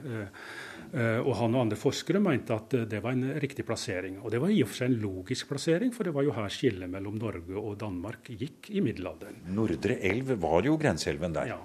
Eh, 0.92 1.20
og 1.20 1.34
han 1.40 1.54
og 1.56 1.64
andre 1.64 1.78
forskere 1.78 2.22
mente 2.22 2.56
at 2.56 2.76
det 2.90 3.00
var 3.04 3.16
en 3.16 3.34
riktig 3.42 3.66
plassering. 3.66 4.18
Og 4.22 4.32
det 4.34 4.40
var 4.42 4.52
i 4.52 4.62
og 4.64 4.70
for 4.70 4.82
seg 4.82 4.92
en 4.92 4.98
logisk 5.02 5.50
plassering, 5.52 5.94
for 5.94 6.06
det 6.06 6.14
var 6.16 6.26
jo 6.26 6.34
her 6.36 6.52
skillet 6.52 6.90
mellom 6.90 7.16
Norge 7.20 7.56
og 7.60 7.78
Danmark 7.80 8.32
gikk 8.34 8.70
i 8.74 8.82
middelalderen. 8.84 9.44
Nordre 9.54 9.98
elv 10.04 10.34
var 10.42 10.66
jo 10.66 10.76
grenseelven 10.80 11.36
der. 11.36 11.54
Ja. 11.54 11.60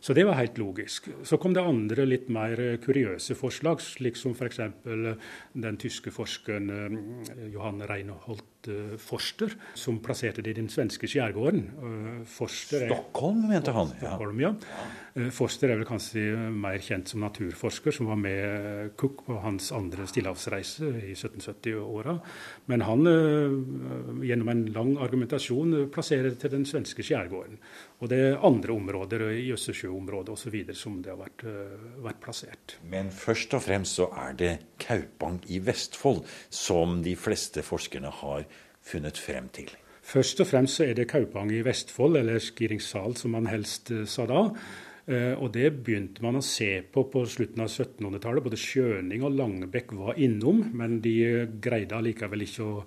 Så 0.00 0.14
det 0.16 0.24
var 0.26 0.38
helt 0.38 0.56
logisk. 0.58 1.10
Så 1.28 1.36
kom 1.38 1.52
det 1.54 1.62
andre 1.62 2.06
litt 2.08 2.30
mer 2.32 2.58
kuriøse 2.82 3.36
forslag, 3.38 3.82
slik 3.84 4.16
som 4.18 4.32
f.eks. 4.32 4.62
den 4.84 5.80
tyske 5.80 6.12
forskeren 6.14 6.72
eh, 6.72 7.44
Johan 7.52 7.84
Reinhold 7.86 8.46
Eh, 8.68 8.96
Forster, 9.00 9.52
som 9.74 9.98
plasserte 10.04 10.42
det 10.44 10.52
i 10.52 10.58
den 10.58 10.68
svenske 10.68 11.08
skjærgården. 11.08 11.62
Eh, 11.80 12.24
Forster 12.28 12.84
er, 12.84 12.90
Stockholm, 12.92 13.46
mente 13.48 13.72
han. 13.72 13.88
Stockholm, 13.96 14.40
ja. 14.42 14.50
Eh, 15.14 15.30
Forster 15.32 15.72
er 15.72 15.80
vel 15.80 15.88
kanskje 15.88 16.26
mer 16.52 16.76
kjent 16.84 17.08
som 17.08 17.24
naturforsker, 17.24 17.94
som 17.94 18.10
var 18.10 18.20
med 18.20 18.92
Cook 19.00 19.24
på 19.24 19.38
hans 19.40 19.70
andre 19.72 20.04
stillehavsreise 20.10 20.90
i 21.08 21.14
1770-åra. 21.14 22.18
Men 22.68 22.84
han, 22.84 23.08
gjennom 24.22 24.52
en 24.52 24.64
lang 24.74 24.92
argumentasjon, 25.00 25.88
plasserer 25.92 26.28
det 26.28 26.42
til 26.44 26.52
den 26.52 26.68
svenske 26.68 27.02
skjærgården. 27.06 27.56
Og 28.00 28.12
det 28.12 28.20
er 28.20 28.44
andre 28.46 28.76
områder 28.76 29.26
i 29.32 29.48
Østersjøområdet 29.54 30.36
osv. 30.36 30.58
som 30.74 31.00
det 31.02 31.14
har 31.14 31.20
vært, 31.20 31.46
vært 32.04 32.20
plassert. 32.22 32.76
Men 32.84 33.10
først 33.10 33.56
og 33.56 33.64
fremst 33.64 33.98
så 33.98 34.10
er 34.28 34.36
det 34.36 34.52
Kaupang 34.80 35.40
i 35.48 35.58
Vestfold 35.64 36.22
som 36.48 37.00
de 37.02 37.16
fleste 37.16 37.64
forskerne 37.66 38.12
har 38.20 38.46
funnet 38.90 39.20
frem 39.20 39.48
til? 39.54 39.70
Først 40.10 40.42
og 40.42 40.48
fremst 40.50 40.82
er 40.82 40.94
det 40.98 41.08
Kaupang 41.10 41.52
i 41.54 41.62
Vestfold, 41.64 42.18
eller 42.18 42.40
Skiringssal 42.42 43.16
som 43.18 43.36
man 43.36 43.48
helst 43.50 43.92
uh, 43.94 44.04
sa 44.08 44.26
da. 44.28 44.46
Uh, 45.10 45.34
og 45.42 45.52
det 45.54 45.70
begynte 45.84 46.22
man 46.24 46.38
å 46.38 46.44
se 46.44 46.82
på 46.82 47.04
på 47.12 47.24
slutten 47.30 47.62
av 47.62 47.70
1700-tallet. 47.70 48.44
Både 48.44 48.60
Skjøning 48.60 49.24
og 49.26 49.36
Langebekk 49.38 49.94
var 49.98 50.20
innom, 50.20 50.64
men 50.76 50.98
de 51.04 51.14
greide 51.62 51.98
allikevel 51.98 52.46
ikke 52.46 52.66
å, 52.66 52.82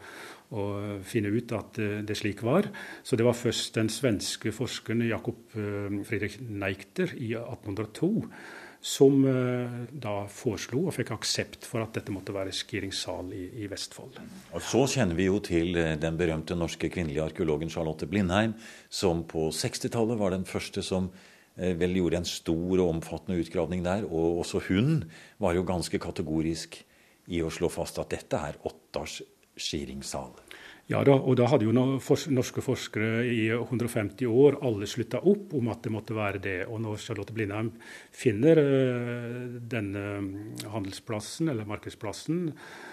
å 0.53 0.65
finne 1.07 1.31
ut 1.33 1.55
at 1.55 1.79
det 2.07 2.17
slik 2.19 2.43
var. 2.45 2.67
Så 3.03 3.19
det 3.19 3.27
var 3.27 3.39
først 3.39 3.79
den 3.79 3.91
svenske 3.91 4.53
forskeren 4.55 5.05
Jakob 5.07 5.55
Friedrich 5.55 6.39
Neikter 6.43 7.15
i 7.17 7.33
1802 7.39 8.13
som 8.83 9.23
eh, 9.23 9.75
da 9.95 10.25
foreslo 10.27 10.81
og 10.89 10.95
fikk 10.97 11.13
aksept 11.15 11.63
for 11.63 11.85
at 11.85 11.95
dette 11.95 12.11
måtte 12.11 12.35
være 12.35 12.51
Skiringssal 12.51 13.29
i, 13.31 13.45
i, 13.63 13.67
Vestfold. 13.71 14.17
Og 14.51 14.65
Så 14.67 14.81
kjenner 14.97 15.15
vi 15.15 15.29
jo 15.29 15.39
til 15.43 15.79
eh, 15.79 15.93
den 15.95 16.19
berømte 16.19 16.57
norske 16.59 16.89
kvinnelige 16.91 17.23
arkeologen 17.29 17.71
Charlotte 17.71 18.09
Blindheim, 18.11 18.57
som 18.91 19.23
på 19.23 19.47
60-tallet 19.55 20.19
var 20.19 20.35
den 20.35 20.43
første 20.49 20.83
som 20.83 21.07
eh, 21.55 21.71
vel 21.79 21.95
gjorde 22.01 22.19
en 22.19 22.27
stor 22.27 22.75
og 22.75 22.89
omfattende 22.97 23.39
utgravning 23.39 23.87
der. 23.87 24.03
Og 24.03 24.43
også 24.43 24.65
hun 24.67 25.05
var 25.39 25.55
jo 25.55 25.63
ganske 25.63 26.03
kategorisk 26.03 26.81
i 27.31 27.39
å 27.39 27.53
slå 27.55 27.71
fast 27.71 28.03
at 28.03 28.11
dette 28.11 28.35
er 28.51 28.59
Ottars 28.67 29.21
Skiringsal. 29.55 30.35
Ja 30.91 30.99
da, 31.07 31.13
og 31.15 31.37
da 31.39 31.45
hadde 31.47 31.63
jo 31.63 31.73
norske 31.73 32.61
forskere 32.63 33.23
i 33.23 33.45
150 33.55 34.27
år 34.27 34.57
alle 34.67 34.87
slutta 34.89 35.21
opp 35.31 35.53
om 35.55 35.69
at 35.71 35.85
det 35.85 35.93
måtte 35.95 36.17
være 36.17 36.41
det. 36.43 36.57
Og 36.67 36.81
når 36.83 36.99
Charlotte 36.99 37.35
Blindheim 37.35 37.71
finner 38.11 38.59
uh, 38.59 39.61
denne 39.71 40.03
handelsplassen, 40.73 41.53
eller 41.53 41.69
markedsplassen, 41.69 42.49
Eh, 42.51 42.92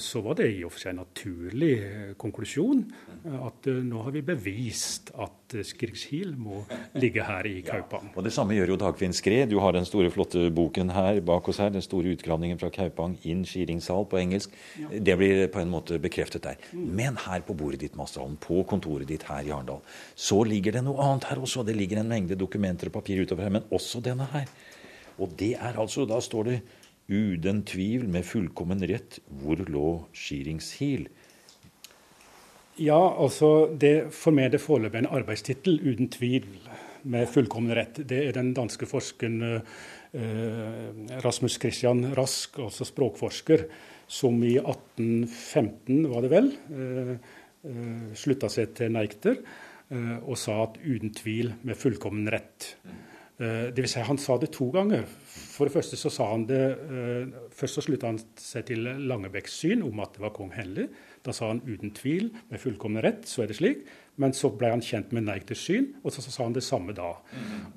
så 0.00 0.22
var 0.24 0.38
det 0.38 0.46
i 0.54 0.62
og 0.64 0.72
for 0.72 0.80
seg 0.80 0.94
en 0.94 1.02
naturlig 1.02 1.72
eh, 1.84 2.12
konklusjon 2.20 2.78
eh, 3.18 3.36
at 3.36 3.68
nå 3.84 4.04
har 4.06 4.14
vi 4.14 4.22
bevist 4.24 5.10
at 5.12 5.56
Skrigshil 5.68 6.32
må 6.40 6.62
ligge 6.96 7.24
her 7.26 7.44
i 7.50 7.58
Kaupang. 7.66 8.06
Ja, 8.08 8.16
og 8.16 8.24
Det 8.24 8.32
samme 8.32 8.56
gjør 8.56 8.72
jo 8.72 8.78
Dagfinn 8.80 9.12
Skred. 9.12 9.50
Du 9.50 9.58
har 9.60 9.74
den 9.76 9.84
store, 9.84 10.08
flotte 10.14 10.46
boken 10.54 10.94
her 10.96 11.20
bak 11.20 11.50
oss 11.52 11.60
her. 11.60 11.68
Den 11.74 11.84
store 11.84 12.14
utgravningen 12.16 12.60
fra 12.60 12.72
Kaupang 12.72 13.18
inn 13.28 13.44
Skiringssal 13.48 14.08
på 14.08 14.22
engelsk. 14.22 14.56
Ja. 14.80 15.02
Det 15.10 15.18
blir 15.20 15.44
på 15.52 15.60
en 15.60 15.72
måte 15.74 16.00
bekreftet 16.00 16.46
der. 16.48 16.60
Mm. 16.72 16.86
Men 17.02 17.20
her 17.20 17.44
på 17.44 17.56
bordet 17.58 17.82
ditt, 17.84 17.98
Masterholm, 18.00 18.38
på 18.40 18.62
kontoret 18.68 19.10
ditt 19.10 19.28
her 19.28 19.44
i 19.44 19.52
Arendal, 19.52 19.84
så 20.16 20.40
ligger 20.48 20.78
det 20.78 20.86
noe 20.86 21.04
annet 21.04 21.28
her 21.28 21.42
også. 21.44 21.66
Det 21.68 21.76
ligger 21.76 22.00
en 22.00 22.08
mengde 22.08 22.40
dokumenter 22.40 22.88
og 22.88 22.96
papir 22.96 23.20
utover 23.20 23.44
her, 23.44 23.58
men 23.60 23.68
også 23.68 24.00
denne 24.00 24.30
her. 24.32 24.48
Og 25.20 25.36
det 25.36 25.52
er 25.60 25.76
altså, 25.76 26.06
da 26.08 26.22
står 26.24 26.48
det 26.48 26.60
uden 27.12 27.62
tvil, 27.68 28.08
med 28.08 28.24
fullkommen 28.26 28.82
rett, 28.88 29.20
hvor 29.42 29.60
lå 29.68 29.88
Skiringshil? 30.16 31.08
Ja, 32.80 33.00
altså 33.20 33.68
det, 33.76 34.12
For 34.16 34.32
meg 34.32 34.48
er 34.48 34.54
det 34.56 34.62
foreløpig 34.64 35.02
en 35.02 35.12
arbeidstittel, 35.12 35.76
uten 35.84 36.08
tvil, 36.12 36.48
med 37.02 37.28
fullkommen 37.28 37.74
rett. 37.76 38.00
Det 38.08 38.20
er 38.28 38.36
den 38.36 38.52
danske 38.56 38.86
forskeren 38.88 39.42
eh, 40.14 41.18
Rasmus 41.24 41.58
Christian 41.60 42.04
Rask, 42.16 42.60
altså 42.62 42.86
språkforsker, 42.88 43.66
som 44.12 44.38
i 44.44 44.54
1815, 44.60 46.08
var 46.12 46.24
det 46.24 46.32
vel, 46.32 46.50
eh, 46.72 47.14
eh, 47.68 48.08
slutta 48.18 48.50
seg 48.52 48.74
til 48.78 48.92
Neikter 48.94 49.38
eh, 49.38 50.18
og 50.22 50.36
sa 50.40 50.62
at 50.66 50.78
uten 50.84 51.12
tvil, 51.16 51.54
med 51.62 51.78
fullkommen 51.80 52.30
rett. 52.32 52.74
Eh, 53.42 53.72
det 53.74 53.82
vil 53.82 53.90
si, 53.90 54.02
han 54.06 54.20
sa 54.20 54.36
det 54.38 54.52
to 54.54 54.68
ganger. 54.70 55.02
For 55.52 55.66
det 55.66 55.74
første 55.74 55.98
så 55.98 56.10
sa 56.12 56.28
han 56.30 56.44
det 56.48 56.60
eh, 56.60 57.32
Først 57.52 57.78
så 57.78 57.82
slutta 57.84 58.10
han 58.12 58.20
seg 58.38 58.68
til 58.68 58.86
Langebæks 59.08 59.56
syn 59.62 59.82
om 59.86 59.98
at 60.04 60.14
det 60.14 60.22
var 60.22 60.34
kong 60.36 60.52
Henry. 60.54 60.86
Da 61.26 61.34
sa 61.34 61.50
han 61.50 61.62
uten 61.66 61.92
tvil, 61.94 62.30
med 62.50 62.62
fullkommen 62.62 63.02
rett, 63.04 63.26
så 63.30 63.44
er 63.44 63.50
det 63.50 63.58
slik. 63.58 63.82
Men 64.20 64.34
så 64.36 64.50
ble 64.58 64.72
han 64.74 64.84
kjent 64.84 65.12
med 65.16 65.24
Neikters 65.26 65.62
syn, 65.64 65.88
og 66.02 66.12
så, 66.12 66.22
så 66.24 66.34
sa 66.34 66.44
han 66.44 66.54
det 66.56 66.64
samme 66.66 66.94
da. 66.96 67.14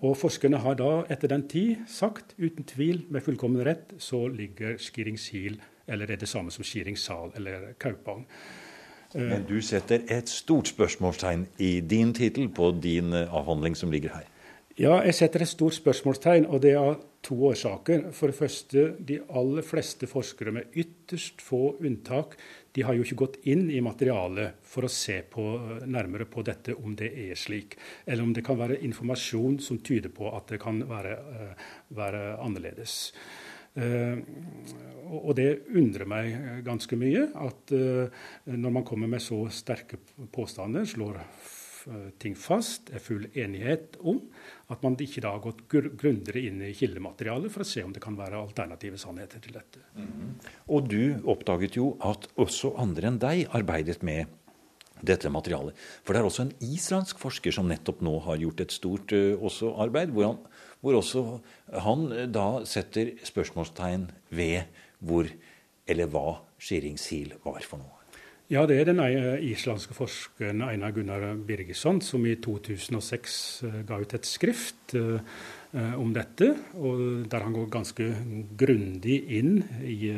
Og 0.03 0.17
forskerne 0.19 0.59
har 0.63 0.77
da 0.79 0.91
etter 1.13 1.31
den 1.31 1.45
tid 1.51 1.85
sagt 1.91 2.33
uten 2.41 2.67
tvil, 2.67 3.05
med 3.13 3.23
fullkommen 3.23 3.63
rett, 3.65 3.93
så 4.01 4.25
ligger 4.27 4.79
Skiringshil, 4.81 5.61
eller 5.87 6.11
er 6.11 6.19
det 6.19 6.29
samme 6.29 6.51
som 6.51 6.65
Skiringssal 6.65 7.35
eller 7.39 7.71
Kaupang. 7.79 8.25
Eh, 9.13 9.21
Men 9.21 9.47
du 9.47 9.59
setter 9.63 10.03
et 10.11 10.29
stort 10.29 10.73
spørsmålstegn 10.73 11.47
i 11.63 11.79
din 11.81 12.13
tittel 12.17 12.49
på 12.49 12.73
din 12.81 13.13
avhandling 13.13 13.77
som 13.77 13.93
ligger 13.93 14.17
her. 14.17 14.31
Ja, 14.75 14.97
jeg 15.07 15.15
setter 15.15 15.39
et 15.39 15.47
stort 15.47 15.77
spørsmålstegn, 15.77 16.49
og 16.51 16.59
det 16.65 16.73
er 16.73 16.81
av 16.81 16.97
to 17.23 17.37
årsaker. 17.47 18.09
For 18.11 18.27
det 18.27 18.35
første, 18.35 18.81
de 19.07 19.21
aller 19.39 19.63
fleste 19.63 20.09
forskere, 20.11 20.51
med 20.51 20.75
ytterst 20.75 21.39
få 21.39 21.77
unntak, 21.79 22.35
de 22.75 22.83
har 22.83 22.97
jo 22.97 23.05
ikke 23.05 23.19
gått 23.21 23.39
inn 23.47 23.69
i 23.71 23.79
materialet 23.79 24.59
for 24.67 24.83
å 24.83 24.91
se 24.91 25.21
på, 25.31 25.47
nærmere 25.87 26.27
på 26.27 26.43
dette, 26.43 26.75
om 26.75 26.91
det 26.99 27.13
er 27.23 27.39
slik. 27.39 27.79
Eller 28.03 28.27
om 28.27 28.35
det 28.35 28.43
kan 28.43 28.59
være 28.59 28.81
informasjon 28.83 29.61
som 29.63 29.79
tyder 29.79 30.11
på 30.11 30.27
at 30.35 30.51
det 30.51 30.59
kan 30.59 30.83
være, 30.91 31.17
eh, 31.23 31.65
være 31.95 32.27
annerledes. 32.43 32.99
Uh, 33.75 34.21
og 35.19 35.33
det 35.35 35.65
undrer 35.75 36.07
meg 36.07 36.63
ganske 36.63 36.95
mye 36.95 37.25
at 37.43 37.73
uh, 37.75 38.07
når 38.47 38.71
man 38.71 38.85
kommer 38.87 39.09
med 39.11 39.19
så 39.19 39.41
sterke 39.51 39.99
påstander, 40.31 40.87
slår 40.87 41.19
Eh, 41.19 41.64
ting 42.21 42.35
fast, 42.39 42.89
er 42.93 43.03
full 43.03 43.27
enighet 43.37 43.99
om, 44.01 44.21
at 44.73 44.81
man 44.85 44.95
ikke 45.01 45.21
da 45.21 45.35
har 45.35 45.43
gått 45.43 45.65
grundigere 45.69 46.41
inn 46.47 46.63
i 46.65 46.71
kildematerialet 46.77 47.53
for 47.53 47.65
å 47.65 47.67
se 47.69 47.83
om 47.85 47.93
det 47.93 48.01
kan 48.03 48.17
være 48.17 48.39
alternative 48.39 48.97
sannheter 49.01 49.43
til 49.43 49.53
dette. 49.57 49.83
Mm. 49.97 50.31
Og 50.73 50.89
du 50.89 51.17
oppdaget 51.29 51.77
jo 51.77 51.91
at 52.05 52.25
også 52.41 52.73
andre 52.81 53.11
enn 53.11 53.21
deg 53.21 53.45
arbeidet 53.55 54.01
med 54.05 54.31
dette 55.05 55.29
materialet. 55.29 55.75
For 56.03 56.15
det 56.15 56.21
er 56.21 56.29
også 56.29 56.45
en 56.45 56.55
islandsk 56.63 57.19
forsker 57.21 57.53
som 57.55 57.67
nettopp 57.69 58.01
nå 58.05 58.15
har 58.25 58.39
gjort 58.41 58.63
et 58.63 58.75
stort 58.75 59.13
uh, 59.15 59.65
arbeid, 59.83 60.13
hvor, 60.15 60.31
han, 60.31 60.39
hvor 60.81 60.99
også 61.01 61.25
han 61.85 62.07
uh, 62.13 62.23
da 62.31 62.47
setter 62.69 63.13
spørsmålstegn 63.27 64.09
ved 64.35 64.65
hvor 65.05 65.29
eller 65.85 66.09
hva 66.09 66.39
Skiringshil 66.57 67.35
var 67.43 67.61
for 67.67 67.83
noe. 67.83 67.94
Ja, 68.45 68.61
det 68.69 68.75
er 68.77 68.91
den 68.91 68.99
islandske 69.41 69.95
forskeren 69.97 70.59
Einar 70.61 70.91
Gunnar 70.93 71.23
Birgesson 71.47 71.97
som 72.05 72.27
i 72.29 72.35
2006 72.37 73.37
eh, 73.65 73.77
ga 73.89 73.97
ut 73.97 74.11
et 74.13 74.27
skrift 74.29 74.93
uh, 74.93 75.17
om 75.97 76.11
dette, 76.13 76.51
og 76.77 77.25
der 77.25 77.41
han 77.41 77.55
går 77.55 77.71
ganske 77.73 78.05
grundig 78.53 79.15
inn 79.39 79.57
i, 79.81 80.13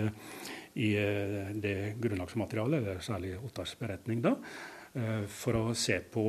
i 0.76 0.90
det 1.64 1.78
grunnlagsmaterialet, 2.04 2.84
eller 2.84 3.00
særlig 3.02 3.32
Ottars 3.40 3.74
beretning, 3.80 4.20
da, 4.22 4.36
for 5.34 5.58
å 5.58 5.64
se 5.78 5.98
på 6.14 6.26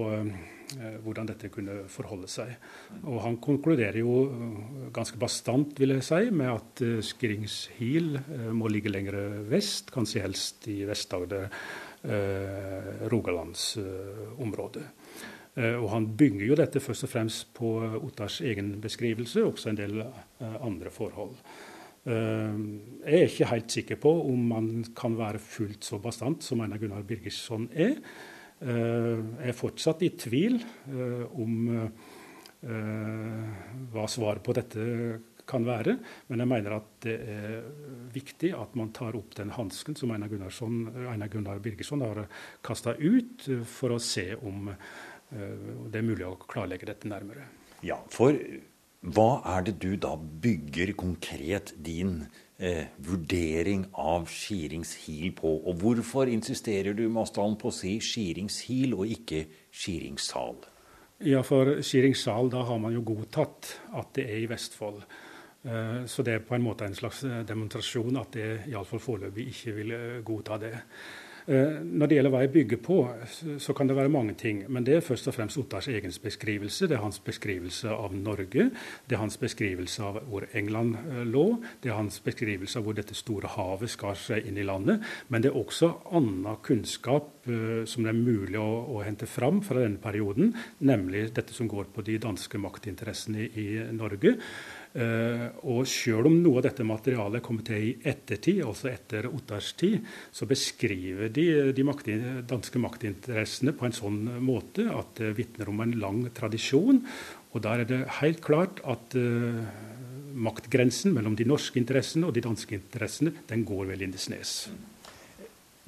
hvordan 1.05 1.29
dette 1.29 1.51
kunne 1.53 1.83
forholde 1.93 2.31
seg. 2.33 2.55
Og 3.03 3.21
han 3.27 3.37
konkluderer 3.45 4.01
jo 4.01 4.17
ganske 4.97 5.21
bastant, 5.21 5.77
vil 5.77 5.99
jeg 5.99 6.07
si, 6.09 6.23
med 6.33 6.55
at 6.55 6.83
Skringshil 7.11 8.17
må 8.57 8.73
ligge 8.73 8.93
lenger 8.93 9.21
vest, 9.51 9.93
kanskje 9.93 10.25
helst 10.25 10.71
i 10.73 10.81
Vest-Agder 10.89 11.49
Eh, 11.49 11.88
Rogalandsområdet. 12.05 14.87
Eh, 15.59 15.75
og 15.75 15.91
han 15.93 16.07
bygger 16.19 16.47
jo 16.47 16.59
dette 16.59 16.83
først 16.83 17.09
og 17.09 17.13
fremst 17.13 17.51
på 17.57 17.73
Ottars 17.99 18.41
egen 18.47 18.77
beskrivelse, 18.83 19.43
også 19.45 19.73
en 19.73 19.81
del 19.81 20.03
eh, 20.05 20.61
andre 20.61 20.93
forhold. 20.95 21.35
Jeg 22.09 23.05
er 23.05 23.27
ikke 23.27 23.49
helt 23.51 23.75
sikker 23.75 23.99
på 24.01 24.09
om 24.31 24.45
man 24.49 24.69
kan 24.97 25.13
være 25.19 25.41
fullt 25.43 25.85
så 25.85 25.99
bastant 26.01 26.47
som 26.47 26.63
Einar 26.65 26.81
Gunnar 26.81 27.03
Birgersson 27.05 27.67
er. 27.69 27.99
Jeg 28.63 29.51
er 29.51 29.57
fortsatt 29.59 30.07
i 30.07 30.09
tvil 30.17 30.57
om 31.37 31.69
hva 33.93 34.07
svaret 34.09 34.41
på 34.47 34.57
dette 34.57 34.87
kan 35.49 35.67
være. 35.67 35.97
Men 36.29 36.45
jeg 36.45 36.51
mener 36.53 36.77
at 36.79 36.89
det 37.05 37.17
er 37.35 37.59
viktig 38.15 38.53
at 38.57 38.75
man 38.79 38.93
tar 38.97 39.17
opp 39.19 39.37
den 39.39 39.53
hansken 39.57 39.97
som 39.99 40.13
Einar, 40.15 40.33
Einar 40.33 41.33
Gunnar 41.33 41.63
Birgersson 41.65 42.05
har 42.05 42.27
kasta 42.65 42.97
ut, 42.99 43.49
for 43.69 43.97
å 43.97 44.03
se 44.03 44.31
om 44.39 44.73
eh, 44.73 45.71
det 45.89 46.01
er 46.01 46.09
mulig 46.09 46.27
å 46.29 46.37
klarlegge 46.49 46.91
dette 46.91 47.11
nærmere. 47.11 47.49
Ja, 47.87 48.01
for 48.11 48.35
hva 49.07 49.29
er 49.47 49.69
det 49.69 49.77
du 49.79 49.93
da 50.01 50.17
bygger 50.19 50.91
konkret 50.99 51.71
din 51.87 52.25
eh, 52.59 52.91
vurdering 53.07 53.85
av 53.95 54.27
Skiringshil 54.33 55.31
på? 55.39 55.53
Og 55.71 55.79
hvorfor 55.85 56.31
insisterer 56.33 56.97
du 56.99 57.05
Masdalen 57.13 57.55
på 57.61 57.71
å 57.71 57.77
si 57.77 57.95
Skiringshil 58.03 58.97
og 58.99 59.15
ikke 59.15 59.45
Skiringssal? 59.71 60.59
Ja, 61.31 61.45
for 61.47 61.79
Skiringssal, 61.83 62.51
da 62.51 62.65
har 62.67 62.83
man 62.83 62.95
jo 62.95 63.05
godtatt 63.07 63.71
at 63.95 64.11
det 64.19 64.27
er 64.27 64.43
i 64.43 64.51
Vestfold. 64.51 65.07
Eh, 65.69 66.07
så 66.07 66.25
det 66.25 66.35
er 66.35 66.45
på 66.45 66.57
en 66.57 66.65
måte 66.65 66.87
en 66.89 66.97
slags 66.97 67.23
eh, 67.29 67.45
demonstrasjon 67.49 68.21
at 68.21 68.37
det 68.37 68.51
iallfall 68.73 69.03
foreløpig 69.03 69.49
ikke 69.53 69.79
vil 69.81 69.97
eh, 69.97 70.21
godta 70.25 70.61
det. 70.63 70.77
Når 71.49 72.11
det 72.11 72.17
gjelder 72.19 72.33
hva 72.35 72.41
jeg 72.43 72.51
bygger 72.53 72.81
på, 72.85 72.95
så 73.57 73.73
kan 73.73 73.89
det 73.89 73.95
være 73.97 74.11
mange 74.13 74.35
ting. 74.37 74.59
Men 74.69 74.85
det 74.85 74.99
er 74.99 75.01
først 75.07 75.31
og 75.31 75.33
fremst 75.33 75.57
Ottars 75.57 75.87
egen 75.89 76.13
beskrivelse. 76.21 76.85
Det 76.85 76.99
er 76.99 77.01
hans 77.01 77.23
beskrivelse 77.25 77.89
av 77.89 78.13
Norge. 78.13 78.67
Det 79.09 79.17
er 79.17 79.23
hans 79.23 79.41
beskrivelse 79.41 80.03
av 80.05 80.19
hvor 80.29 80.45
England 80.53 80.99
lå. 81.25 81.47
Det 81.81 81.89
er 81.89 81.97
hans 81.97 82.21
beskrivelse 82.21 82.77
av 82.77 82.85
hvor 82.85 82.99
dette 82.99 83.17
store 83.17 83.49
havet 83.49 83.89
skar 83.89 84.21
seg 84.21 84.45
inn 84.45 84.61
i 84.61 84.67
landet. 84.69 85.01
Men 85.33 85.41
det 85.41 85.55
er 85.55 85.57
også 85.57 85.89
annen 86.13 86.61
kunnskap 86.69 87.33
som 87.49 88.05
det 88.05 88.13
er 88.13 88.21
mulig 88.21 88.61
å, 88.61 88.69
å 88.99 89.01
hente 89.09 89.25
fram 89.25 89.63
fra 89.65 89.81
denne 89.81 90.05
perioden, 90.05 90.53
nemlig 90.85 91.31
dette 91.33 91.57
som 91.57 91.73
går 91.73 91.89
på 91.95 92.05
de 92.05 92.19
danske 92.21 92.61
maktinteressene 92.61 93.49
i 93.57 93.71
Norge. 93.97 94.37
Uh, 94.89 95.53
og 95.69 95.83
selv 95.91 96.31
om 96.31 96.39
noe 96.41 96.59
av 96.59 96.65
dette 96.65 96.87
materialet 96.87 97.45
kommer 97.45 97.67
til 97.67 97.91
i 97.91 97.93
ettertid, 98.09 98.63
altså 98.65 98.89
etter 98.91 99.29
Ottars 99.29 99.75
tid, 99.79 100.01
så 100.33 100.49
beskriver 100.49 101.29
de 101.29 101.47
de 101.77 101.85
danske 102.49 102.81
maktinteressene 102.81 103.75
på 103.77 103.87
en 103.87 103.95
sånn 103.95 104.23
måte 104.41 104.89
at 104.89 105.21
det 105.21 105.35
vitner 105.37 105.69
om 105.69 105.85
en 105.85 105.93
lang 106.01 106.23
tradisjon. 106.35 107.03
Og 107.53 107.63
der 107.65 107.85
er 107.85 107.89
det 107.89 108.01
helt 108.23 108.41
klart 108.45 108.81
at 108.89 109.17
uh, 109.19 109.61
maktgrensen 110.39 111.13
mellom 111.15 111.37
de 111.37 111.47
norske 111.49 111.81
interessene 111.81 112.29
og 112.29 112.37
de 112.37 112.45
danske 112.45 112.77
interessene, 112.79 113.35
den 113.49 113.65
går 113.69 113.91
ved 113.93 114.03
Lindesnes. 114.03 114.71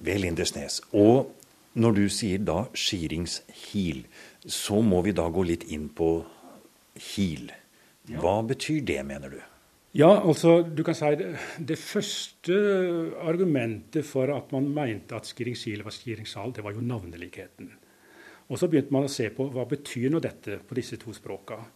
Ved 0.01 0.21
Lindesnes. 0.23 0.81
Og 0.93 1.33
når 1.79 1.97
du 1.97 2.05
sier 2.13 2.43
da 2.43 2.65
Skiringshil, 2.75 4.05
så 4.47 4.81
må 4.83 5.03
vi 5.07 5.15
da 5.17 5.29
gå 5.31 5.45
litt 5.47 5.69
inn 5.71 5.89
på 5.89 6.13
Hil. 7.01 7.51
Hva 8.19 8.41
betyr 8.47 8.81
det, 8.87 9.01
mener 9.07 9.37
du? 9.37 9.39
Ja, 9.95 10.11
altså, 10.23 10.61
du 10.63 10.85
kan 10.87 10.95
si 10.95 11.09
Det, 11.19 11.31
det 11.67 11.79
første 11.79 12.57
argumentet 13.27 14.07
for 14.07 14.31
at 14.31 14.53
man 14.55 14.69
mente 14.75 15.17
at 15.17 15.27
Skiringsil 15.27 15.83
var 15.83 15.95
Skiringssal, 15.95 16.55
det 16.55 16.65
var 16.65 16.77
jo 16.77 16.85
navnelikheten. 16.85 17.73
Og 18.51 18.59
Så 18.59 18.69
begynte 18.71 18.95
man 18.95 19.07
å 19.07 19.11
se 19.11 19.29
på 19.35 19.47
hva 19.51 19.67
betyr 19.67 20.11
nå 20.11 20.21
dette 20.23 20.59
på 20.67 20.79
disse 20.79 20.99
to 20.99 21.15
språkene. 21.15 21.67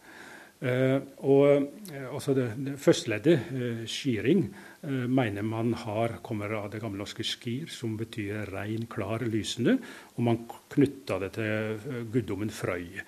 Eh, 0.65 0.97
og 1.27 1.65
uh, 1.91 2.13
altså 2.15 2.33
det, 2.33 2.45
det 2.63 2.77
Førsteleddet, 2.79 3.49
eh, 3.51 3.81
skiring, 3.91 4.47
mener 4.85 5.41
man 5.43 5.73
har, 5.81 6.19
kommer 6.23 6.51
av 6.59 6.67
det 6.69 6.79
gamle 6.79 7.01
norske 7.01 7.23
skir, 7.25 7.71
som 7.73 7.95
betyr 7.97 8.51
rein, 8.53 8.85
klar, 8.85 9.23
lysende. 9.25 9.79
Og 10.13 10.21
man 10.27 10.43
knytta 10.71 11.17
det 11.23 11.31
til 11.39 12.05
guddommen 12.13 12.53
Frøy. 12.53 13.01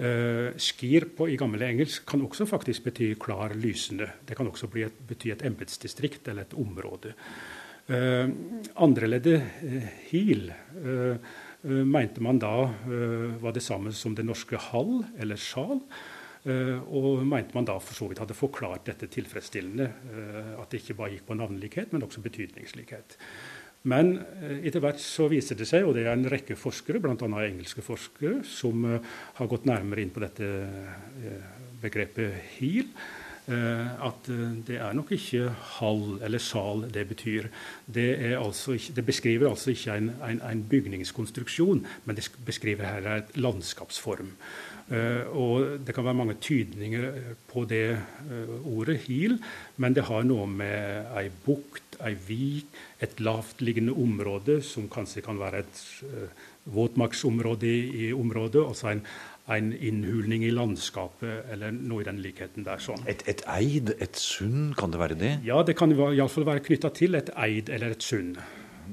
Uh, 0.00 0.56
skir 0.56 1.10
på, 1.12 1.26
i 1.28 1.36
gammel 1.36 1.60
engelsk 1.66 2.06
kan 2.08 2.22
også 2.24 2.46
faktisk 2.48 2.86
bety 2.86 3.10
klar, 3.20 3.52
lysende. 3.52 4.06
Det 4.24 4.36
kan 4.38 4.48
også 4.48 4.70
et, 4.80 4.96
bety 5.10 5.28
et 5.28 5.42
embetsdistrikt 5.44 6.30
eller 6.32 6.46
et 6.46 6.54
område. 6.56 7.12
Uh, 7.90 8.30
Andreleddet 8.80 9.44
uh, 9.60 9.90
hil 10.08 10.48
uh, 10.48 11.36
mente 11.60 12.22
man 12.24 12.40
da 12.40 12.54
var 13.42 13.52
det 13.52 13.60
samme 13.60 13.92
som 13.92 14.14
det 14.16 14.24
norske 14.24 14.56
hall 14.70 15.02
eller 15.20 15.36
sjal. 15.36 15.82
og 16.88 17.26
mente 17.28 17.52
man 17.52 17.66
da 17.68 17.74
for 17.76 17.92
så 17.92 18.06
vidt 18.08 18.22
hadde 18.22 18.32
forklart 18.32 18.86
dette 18.86 19.10
tilfredsstillende. 19.12 19.90
at 20.56 20.70
det 20.70 20.80
ikke 20.80 20.96
bare 20.96 21.10
gikk 21.12 21.26
på 21.26 21.36
navnelikhet, 21.36 21.92
men 21.92 22.02
også 22.02 22.22
betydningslikhet. 22.24 23.18
Men 23.88 24.18
eh, 24.42 24.58
etter 24.68 24.82
hvert 24.84 25.00
så 25.00 25.28
viser 25.32 25.56
det 25.56 25.68
seg, 25.68 25.86
og 25.86 25.96
det 25.96 26.04
er 26.04 26.12
en 26.12 26.28
rekke 26.28 26.56
forskere, 26.58 27.00
bl.a. 27.00 27.16
engelske 27.46 27.84
forskere, 27.84 28.42
som 28.44 28.84
eh, 28.84 29.16
har 29.38 29.48
gått 29.48 29.68
nærmere 29.68 30.04
inn 30.04 30.12
på 30.12 30.20
dette 30.24 30.44
eh, 30.44 31.50
begrepet 31.80 32.36
HEAL, 32.58 32.94
at 33.50 34.28
det 34.68 34.76
er 34.78 34.92
nok 34.94 35.08
ikke 35.16 35.48
hall 35.80 36.20
eller 36.22 36.38
sal 36.38 36.84
det 36.92 37.02
betyr. 37.08 37.48
Det, 37.82 38.04
altså 38.36 38.76
ikke, 38.76 38.92
det 38.94 39.04
beskriver 39.08 39.48
altså 39.48 39.72
ikke 39.72 39.96
en, 39.98 40.10
en, 40.22 40.42
en, 40.46 40.60
bygningskonstruksjon, 40.70 41.80
men 42.04 42.18
det 42.20 42.28
beskriver 42.46 42.86
her 42.86 43.08
en 43.16 43.32
landskapsform. 43.42 44.28
Og 44.90 45.84
Det 45.86 45.94
kan 45.94 46.02
være 46.04 46.18
mange 46.18 46.34
tydninger 46.42 47.04
på 47.46 47.62
det 47.70 47.94
ordet, 48.66 48.96
hil, 49.06 49.36
men 49.78 49.94
det 49.94 50.02
har 50.08 50.24
noe 50.26 50.48
med 50.50 51.12
ei 51.14 51.28
bukt 51.44 51.98
ei 52.06 52.14
vik, 52.26 52.78
et 53.04 53.20
lavtliggende 53.20 53.92
område 53.96 54.60
som 54.64 54.88
kanskje 54.92 55.22
kan 55.24 55.38
være 55.40 55.62
et 55.64 55.82
våtmarksområde 56.70 57.66
i, 57.66 58.06
i 58.06 58.12
området, 58.12 58.62
altså 58.66 58.92
en, 58.92 59.02
en, 59.50 59.72
innhulning 59.72 60.44
i 60.46 60.52
landskapet, 60.54 61.50
eller 61.52 61.74
noe 61.74 62.04
i 62.04 62.08
den 62.08 62.20
likheten 62.22 62.66
der. 62.66 62.82
sånn. 62.82 63.02
Et, 63.10 63.24
et 63.30 63.44
eid, 63.50 63.94
et 63.98 64.20
sund, 64.20 64.74
kan 64.78 64.92
det 64.92 65.02
være 65.02 65.18
det? 65.18 65.34
Ja, 65.46 65.62
det 65.66 65.76
kan 65.80 65.94
iallfall 65.94 66.48
være 66.48 66.64
knytta 66.68 66.92
til 66.96 67.18
et 67.18 67.32
eid 67.36 67.72
eller 67.72 67.96
et 67.96 68.06
sund. 68.06 68.38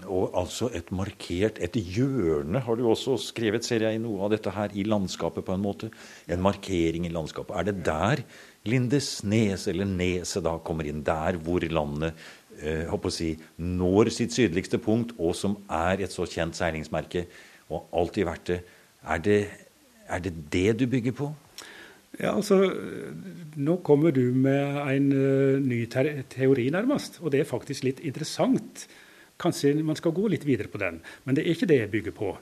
Og 0.06 0.36
altså 0.38 0.70
et 0.76 0.92
markert 0.92 1.60
Et 1.64 1.76
hjørne 1.76 2.62
har 2.64 2.78
du 2.78 2.86
også 2.88 3.18
skrevet, 3.22 3.66
ser 3.66 3.86
jeg, 3.88 3.98
i 3.98 4.04
noe 4.04 4.26
av 4.26 4.34
dette 4.36 4.54
her, 4.54 4.74
i 4.74 4.86
landskapet 4.88 5.46
på 5.46 5.56
en 5.56 5.64
måte. 5.64 5.92
En 6.30 6.44
markering 6.44 7.08
i 7.08 7.14
landskapet. 7.14 7.56
Er 7.58 7.70
det 7.70 7.86
der 7.86 8.24
Lindesnes, 8.68 9.68
eller 9.72 9.88
Neset, 9.90 10.44
da 10.46 10.58
kommer 10.60 10.88
inn? 10.88 11.06
Der 11.08 11.40
hvor 11.42 11.64
landet 11.64 12.18
eh, 12.62 12.90
å 12.92 13.14
si, 13.14 13.34
når 13.58 14.12
sitt 14.14 14.36
sydligste 14.36 14.80
punkt, 14.84 15.16
og 15.18 15.36
som 15.36 15.58
er 15.70 16.04
et 16.04 16.14
så 16.14 16.28
kjent 16.28 16.58
seilingsmerke, 16.58 17.28
og 17.72 17.88
alltid 17.96 18.28
vært 18.28 18.52
det. 18.52 18.62
Er 19.08 19.24
det 19.24 19.42
er 20.08 20.24
det, 20.24 20.34
det 20.54 20.80
du 20.80 20.88
bygger 20.88 21.12
på? 21.12 21.34
Ja, 22.20 22.36
altså, 22.36 22.72
Nå 23.56 23.78
kommer 23.86 24.12
du 24.12 24.32
med 24.34 24.78
en 24.96 25.12
uh, 25.12 25.60
ny 25.62 25.84
teori, 26.30 26.70
nærmest. 26.74 27.20
Og 27.22 27.32
det 27.32 27.42
er 27.42 27.50
faktisk 27.50 27.84
litt 27.84 28.00
interessant. 28.00 28.88
Kanskje 29.41 29.76
man 29.86 30.00
skal 30.00 30.15
gå 30.17 30.28
litt 30.34 30.47
videre 30.47 30.71
på 30.71 30.82
den. 30.82 31.02
Men 31.26 31.38
det 31.38 31.45
er 31.45 31.54
ikke 31.54 31.69
det 31.69 31.82
jeg 31.84 31.93
bygger 31.93 32.17
på. 32.17 32.34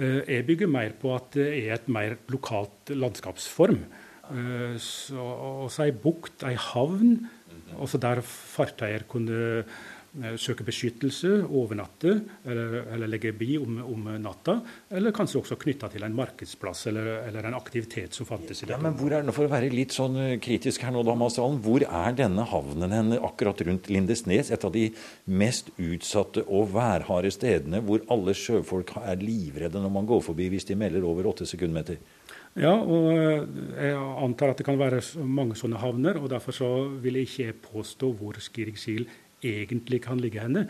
Uh, 0.00 0.20
jeg 0.24 0.46
bygger 0.48 0.70
mer 0.72 0.94
på 1.00 1.12
at 1.16 1.34
det 1.36 1.50
er 1.64 1.74
et 1.76 1.90
mer 1.92 2.16
lokalt 2.32 2.94
landskapsform. 2.94 3.82
Uh, 4.30 4.74
så, 4.80 5.20
også 5.66 5.88
ei 5.88 5.94
bukt, 5.96 6.46
ei 6.46 6.56
havn, 6.56 7.18
også 7.80 8.00
der 8.02 8.22
fartøyer 8.24 9.04
kunne 9.10 9.40
Eh, 9.40 9.99
søke 10.42 10.64
beskyttelse, 10.66 11.28
overnatte 11.46 12.16
eller, 12.42 12.80
eller 12.96 13.10
legge 13.12 13.30
bi 13.36 13.54
om, 13.60 13.78
om, 13.84 14.08
natta. 14.18 14.56
Eller 14.90 15.14
kanskje 15.14 15.38
også 15.38 15.58
knytta 15.60 15.90
til 15.92 16.02
en 16.06 16.16
markedsplass 16.18 16.88
eller, 16.90 17.10
eller, 17.28 17.46
en 17.46 17.58
aktivitet 17.58 18.16
som 18.18 18.26
fantes 18.26 18.62
i 18.62 18.66
dette. 18.66 18.74
Ja, 18.74 18.82
men 18.82 18.96
hvor 18.98 19.14
er 19.14 19.22
det, 19.22 19.34
For 19.36 19.46
å 19.46 19.52
være 19.52 19.70
litt 19.72 19.94
sånn 19.94 20.18
eh, 20.18 20.36
kritisk 20.42 20.82
her 20.82 20.94
nå, 20.94 21.04
Damasalen, 21.06 21.60
hvor 21.62 21.84
er 21.86 22.18
denne 22.18 22.46
havnen 22.50 22.96
henne 22.96 23.20
akkurat 23.30 23.62
rundt 23.68 23.90
Lindesnes? 23.92 24.50
Et 24.50 24.66
av 24.66 24.74
de 24.74 24.88
mest 25.30 25.70
utsatte 25.78 26.42
og 26.48 26.72
værharde 26.74 27.30
stedene 27.34 27.82
hvor 27.86 28.02
alle 28.10 28.34
sjøfolk 28.34 28.96
er 29.04 29.22
livredde 29.22 29.82
når 29.82 29.94
man 29.94 30.10
går 30.10 30.24
forbi 30.26 30.50
hvis 30.50 30.66
de 30.68 30.78
melder 30.80 31.06
over 31.06 31.30
åtte 31.30 31.46
sekundmeter. 31.46 32.02
Ja, 32.58 32.74
og 32.74 33.12
eh, 33.14 33.46
jeg 33.86 33.96
antar 34.26 34.50
at 34.52 34.58
det 34.58 34.66
kan 34.66 34.78
være 34.80 34.98
mange 35.22 35.54
sånne 35.58 35.78
havner. 35.78 36.18
og 36.18 36.32
Derfor 36.32 36.56
så 36.56 36.70
vil 36.98 37.20
jeg 37.20 37.30
ikke 37.30 37.58
påstå 37.70 38.10
hvor 38.18 38.42
Skiringsil 38.42 39.06
egentlig 39.42 40.02
kan 40.04 40.20
ligge 40.20 40.42
henne. 40.42 40.66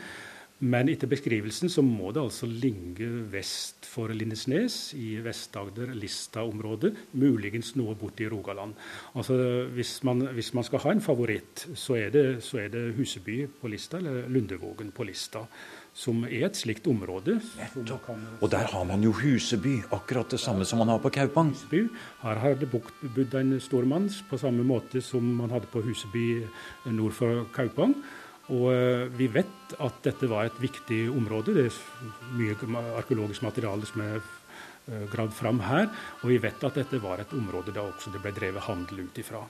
Men 0.60 0.90
etter 0.92 1.08
beskrivelsen 1.08 1.70
så 1.72 1.80
må 1.80 2.10
det 2.12 2.20
altså 2.20 2.44
ligge 2.44 3.06
vest 3.32 3.86
for 3.88 4.12
Lindesnes, 4.12 4.92
i 4.92 5.14
Vest-Agder, 5.24 5.94
Lista-området. 5.96 6.92
Muligens 7.16 7.72
noe 7.80 7.94
borti 7.96 8.28
Rogaland. 8.28 8.76
Altså 9.16 9.38
hvis 9.72 9.94
man, 10.04 10.26
hvis 10.36 10.52
man, 10.52 10.68
skal 10.68 10.84
ha 10.84 10.92
en 10.92 11.00
favoritt, 11.00 11.64
så 11.72 11.96
er, 11.96 12.12
det, 12.12 12.26
så 12.44 12.60
er 12.66 12.68
det 12.76 12.84
Huseby 12.98 13.46
på 13.56 13.72
Lista, 13.72 14.02
eller 14.02 14.28
Lundevågen 14.28 14.92
på 14.92 15.08
Lista. 15.08 15.46
Som 15.96 16.26
er 16.28 16.50
et 16.50 16.60
slikt 16.60 16.84
område. 16.92 17.40
Nettopp. 17.56 18.12
og 18.40 18.50
der 18.52 18.68
har 18.68 18.84
man 18.84 19.00
jo 19.02 19.16
Huseby, 19.16 19.80
akkurat 19.96 20.28
det 20.30 20.44
samme 20.44 20.68
som 20.68 20.84
man 20.84 20.92
har 20.92 21.00
på 21.00 21.08
Kaupang. 21.08 21.56
Huseby. 21.56 21.86
Her 22.20 22.44
har 22.44 22.60
det 22.60 22.68
bodd 22.70 23.34
en 23.40 23.56
stormann 23.64 24.12
på 24.28 24.38
samme 24.38 24.62
måte 24.62 25.00
som 25.00 25.24
man 25.24 25.50
hadde 25.50 25.72
på 25.72 25.80
Huseby 25.88 26.44
nord 26.92 27.16
for 27.16 27.46
Kaupang. 27.56 27.96
Og 28.50 28.66
eh, 28.74 29.06
vi 29.14 29.28
vet 29.30 29.76
at 29.78 30.00
dette 30.06 30.28
var 30.30 30.48
et 30.48 30.58
viktig 30.60 31.04
område. 31.12 31.54
Det 31.54 31.68
er 31.68 31.78
mye 32.38 32.86
arkeologisk 32.98 33.46
materiale 33.46 33.86
som 33.88 34.02
er 34.06 34.18
eh, 34.18 35.06
gravd 35.12 35.36
fram 35.36 35.62
her. 35.66 35.86
Og 36.22 36.32
vi 36.32 36.40
vet 36.42 36.66
at 36.66 36.82
dette 36.82 37.02
var 37.02 37.22
et 37.22 37.36
område 37.36 37.74
der 37.74 37.86
også 37.86 38.12
det 38.14 38.22
ble 38.24 38.34
drevet 38.34 38.66
handel 38.66 39.06
ut 39.06 39.22
ifra. 39.22 39.44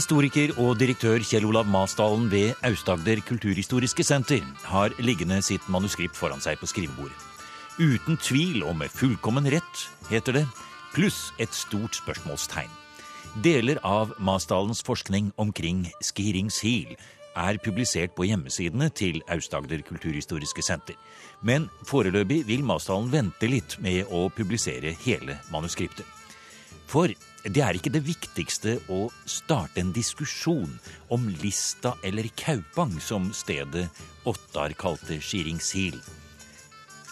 Historiker 0.00 0.54
og 0.56 0.78
direktør 0.80 1.20
Kjell 1.20 1.44
Olav 1.44 1.66
Masdalen 1.68 2.30
ved 2.32 2.54
Aust-Agder 2.64 3.20
kulturhistoriske 3.26 4.04
senter 4.06 4.40
har 4.70 4.94
liggende 5.02 5.42
sitt 5.44 5.66
manuskript 5.68 6.16
foran 6.16 6.40
seg 6.40 6.56
på 6.56 6.68
skrivebordet. 6.70 7.16
Uten 7.76 8.16
tvil 8.16 8.62
og 8.64 8.78
med 8.80 8.88
fullkommen 8.94 9.44
rett, 9.52 9.82
heter 10.08 10.38
det, 10.38 10.44
pluss 10.94 11.34
et 11.42 11.52
stort 11.52 11.98
spørsmålstegn. 11.98 12.72
Deler 13.44 13.82
av 13.84 14.14
Masdalens 14.16 14.80
forskning 14.86 15.34
omkring 15.36 15.82
Skiringshil 16.00 16.94
er 17.36 17.60
publisert 17.60 18.14
på 18.16 18.24
hjemmesidene 18.30 18.88
til 18.96 19.20
Aust-Agder 19.28 19.84
kulturhistoriske 19.90 20.64
senter. 20.64 20.96
Men 21.44 21.68
foreløpig 21.84 22.46
vil 22.48 22.64
Masdalen 22.64 23.12
vente 23.12 23.52
litt 23.52 23.76
med 23.84 24.08
å 24.08 24.30
publisere 24.32 24.94
hele 25.04 25.36
manuskriptet. 25.52 26.08
For 26.88 27.12
det 27.48 27.62
er 27.64 27.76
ikke 27.76 27.92
det 27.92 28.02
viktigste 28.04 28.74
å 28.92 29.06
starte 29.24 29.80
en 29.80 29.92
diskusjon 29.96 30.72
om 31.08 31.28
Lista 31.40 31.94
eller 32.04 32.28
Kaupang, 32.36 32.92
som 33.00 33.30
stedet 33.32 33.86
Ottar 34.28 34.74
kalte 34.76 35.16
Skiringshil. 35.24 35.96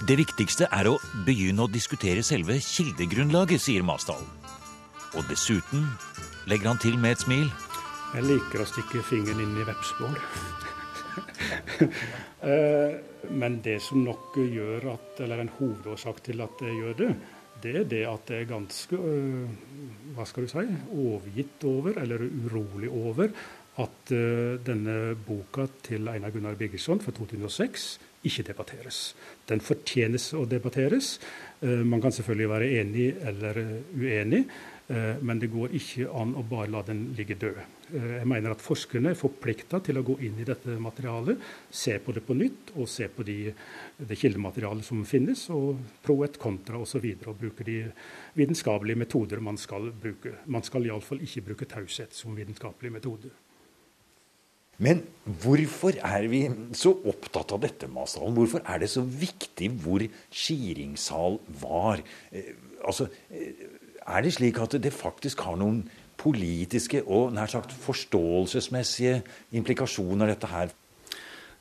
Det 0.07 0.19
viktigste 0.21 0.69
er 0.71 0.91
å 0.91 0.99
begynne 1.27 1.64
å 1.64 1.73
diskutere 1.73 2.23
selve 2.23 2.59
kildegrunnlaget, 2.62 3.62
sier 3.64 3.87
Masdalen. 3.87 4.29
Og 5.17 5.25
dessuten, 5.31 5.88
legger 6.47 6.75
han 6.75 6.83
til 6.83 6.99
med 7.01 7.17
et 7.17 7.23
smil 7.25 7.47
Jeg 8.12 8.27
liker 8.27 8.61
å 8.61 8.69
stikke 8.69 9.01
fingeren 9.09 9.41
inn 9.47 9.57
i 9.57 9.69
vepsebål. 9.69 10.21
Eh, 12.38 12.93
men 13.35 13.57
det 13.64 13.81
som 13.83 14.05
nok 14.07 14.37
gjør 14.38 14.85
at, 14.93 15.17
eller 15.25 15.41
en 15.43 15.49
hovedårsak 15.57 16.21
til 16.29 16.38
at 16.45 16.61
jeg 16.62 16.77
gjør 16.77 16.93
det, 17.01 17.09
det 17.62 17.73
er 17.81 17.88
det 17.91 18.03
at 18.07 18.29
det 18.31 18.37
er 18.37 18.51
ganske 18.53 18.95
øh, 18.95 19.49
hva 20.18 20.26
skal 20.26 20.44
du 20.44 20.50
si, 20.50 20.66
overgitt 20.98 21.64
over, 21.68 21.98
eller 22.02 22.26
urolig 22.26 22.90
over, 22.90 23.33
at 23.78 24.11
uh, 24.11 24.59
denne 24.66 25.14
boka 25.22 25.68
til 25.87 26.11
Einar 26.11 26.35
Gunnar 26.35 26.59
Birgersson 26.59 26.98
fra 27.02 27.14
2006 27.14 27.88
ikke 28.26 28.48
debatteres. 28.50 28.98
Den 29.46 29.62
fortjenes 29.62 30.33
å 30.35 30.42
debatteres. 30.50 31.14
Uh, 31.62 31.85
man 31.87 32.02
kan 32.02 32.14
selvfølgelig 32.14 32.50
være 32.50 32.70
enig 32.81 33.09
eller 33.31 33.62
uenig. 33.94 34.44
uh, 34.90 35.14
men 35.22 35.38
det 35.38 35.52
går 35.54 35.78
ikke 35.78 36.11
an 36.11 36.35
å 36.35 36.42
bare 36.42 36.72
la 36.74 36.83
den 36.83 37.12
ligge 37.14 37.38
død. 37.38 37.78
Eh, 37.94 38.14
jeg 38.18 38.29
mener 38.29 38.53
at 38.53 38.62
forskerne 38.62 39.12
er 39.12 39.18
forplikta 39.18 39.81
til 39.85 40.01
å 40.01 40.05
gå 40.07 40.18
inn 40.27 40.38
i 40.42 40.46
dette 40.48 40.77
materialet, 40.83 41.40
se 41.70 41.96
på 42.03 42.12
det 42.16 42.22
på 42.27 42.37
nytt 42.37 42.74
og 42.77 42.88
se 42.90 43.09
på 43.12 43.24
de, 43.27 43.38
det 43.98 44.18
kildematerialet 44.20 44.85
som 44.85 45.05
finnes, 45.09 45.46
og 45.55 45.81
pro 46.05 46.20
et 46.27 46.38
contra 46.40 46.81
osv. 46.83 47.01
Og, 47.01 47.24
så 47.24 47.33
og 47.33 47.42
bruke 47.42 47.66
de 47.66 47.81
vitenskapelige 48.38 49.05
metoder 49.05 49.44
man 49.44 49.61
skal 49.61 49.90
bruke. 49.92 50.38
Man 50.46 50.66
skal 50.66 50.88
iallfall 50.88 51.22
ikke 51.24 51.46
bruke 51.51 51.68
taushet 51.70 52.16
som 52.16 52.37
vitenskapelig 52.37 52.92
metode. 52.98 53.33
Men 54.79 55.01
hvorfor 55.42 55.96
er 56.07 56.29
vi 56.31 56.44
så 56.79 56.92
opptatt 57.11 57.51
av 57.57 57.64
dette, 57.64 57.88
Masdalen? 57.90 58.37
Hvorfor 58.37 58.62
er 58.62 58.79
det 58.79 58.92
så 58.92 59.03
viktig 59.03 59.72
hvor 59.83 60.05
skiringssal 60.31 61.40
var? 61.64 62.05
Eh, 62.31 62.53
altså, 62.87 63.09
eh, 63.33 63.64
er 64.07 64.22
det 64.22 64.37
slik 64.37 64.61
at 64.62 64.79
det 64.79 64.94
faktisk 64.94 65.42
har 65.48 65.59
noen 65.59 65.83
politiske 66.18 67.04
og 67.07 67.33
nær 67.37 67.50
sagt 67.50 67.72
forståelsesmessige 67.85 69.22
implikasjoner, 69.59 70.35
dette 70.35 70.50
her? 70.50 70.74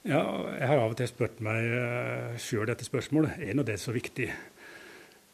Ja, 0.08 0.22
jeg 0.56 0.68
har 0.70 0.80
av 0.80 0.94
og 0.94 1.00
til 1.00 1.10
spurt 1.10 1.42
meg 1.44 1.66
eh, 1.68 2.38
sjøl 2.40 2.70
dette 2.70 2.86
spørsmålet. 2.88 3.42
Er 3.44 3.58
nå 3.58 3.66
det 3.68 3.76
så 3.82 3.92
viktig? 3.92 4.30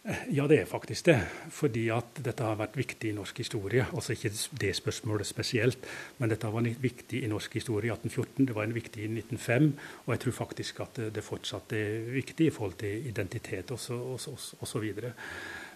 Eh, 0.03 0.23
ja, 0.35 0.47
det 0.49 0.57
er 0.59 0.65
faktisk 0.67 1.05
det. 1.11 1.19
Fordi 1.53 1.83
at 1.93 2.17
dette 2.25 2.43
har 2.43 2.57
vært 2.59 2.79
viktig 2.79 3.11
i 3.11 3.15
norsk 3.15 3.37
historie. 3.43 3.85
Altså 3.93 4.15
ikke 4.15 4.31
det 4.59 4.73
spørsmålet 4.75 5.29
spesielt, 5.29 5.85
men 6.17 6.33
dette 6.33 6.49
var 6.51 6.65
viktig 6.65 7.21
i 7.23 7.29
norsk 7.31 7.59
historie 7.59 7.91
i 7.91 7.93
1814. 7.93 8.47
Det 8.49 8.55
var 8.57 8.67
en 8.67 8.75
viktig 8.75 9.05
i 9.05 9.11
1905, 9.11 9.69
og 10.05 10.15
jeg 10.15 10.23
tror 10.25 10.39
faktisk 10.39 10.81
at 10.87 11.03
det 11.15 11.23
fortsatt 11.23 11.75
er 11.77 12.09
viktig 12.15 12.49
i 12.49 12.55
forhold 12.55 12.79
til 12.81 13.07
identitet 13.13 13.71
osv. 13.71 14.17
så 14.17 14.35
og 14.59 14.67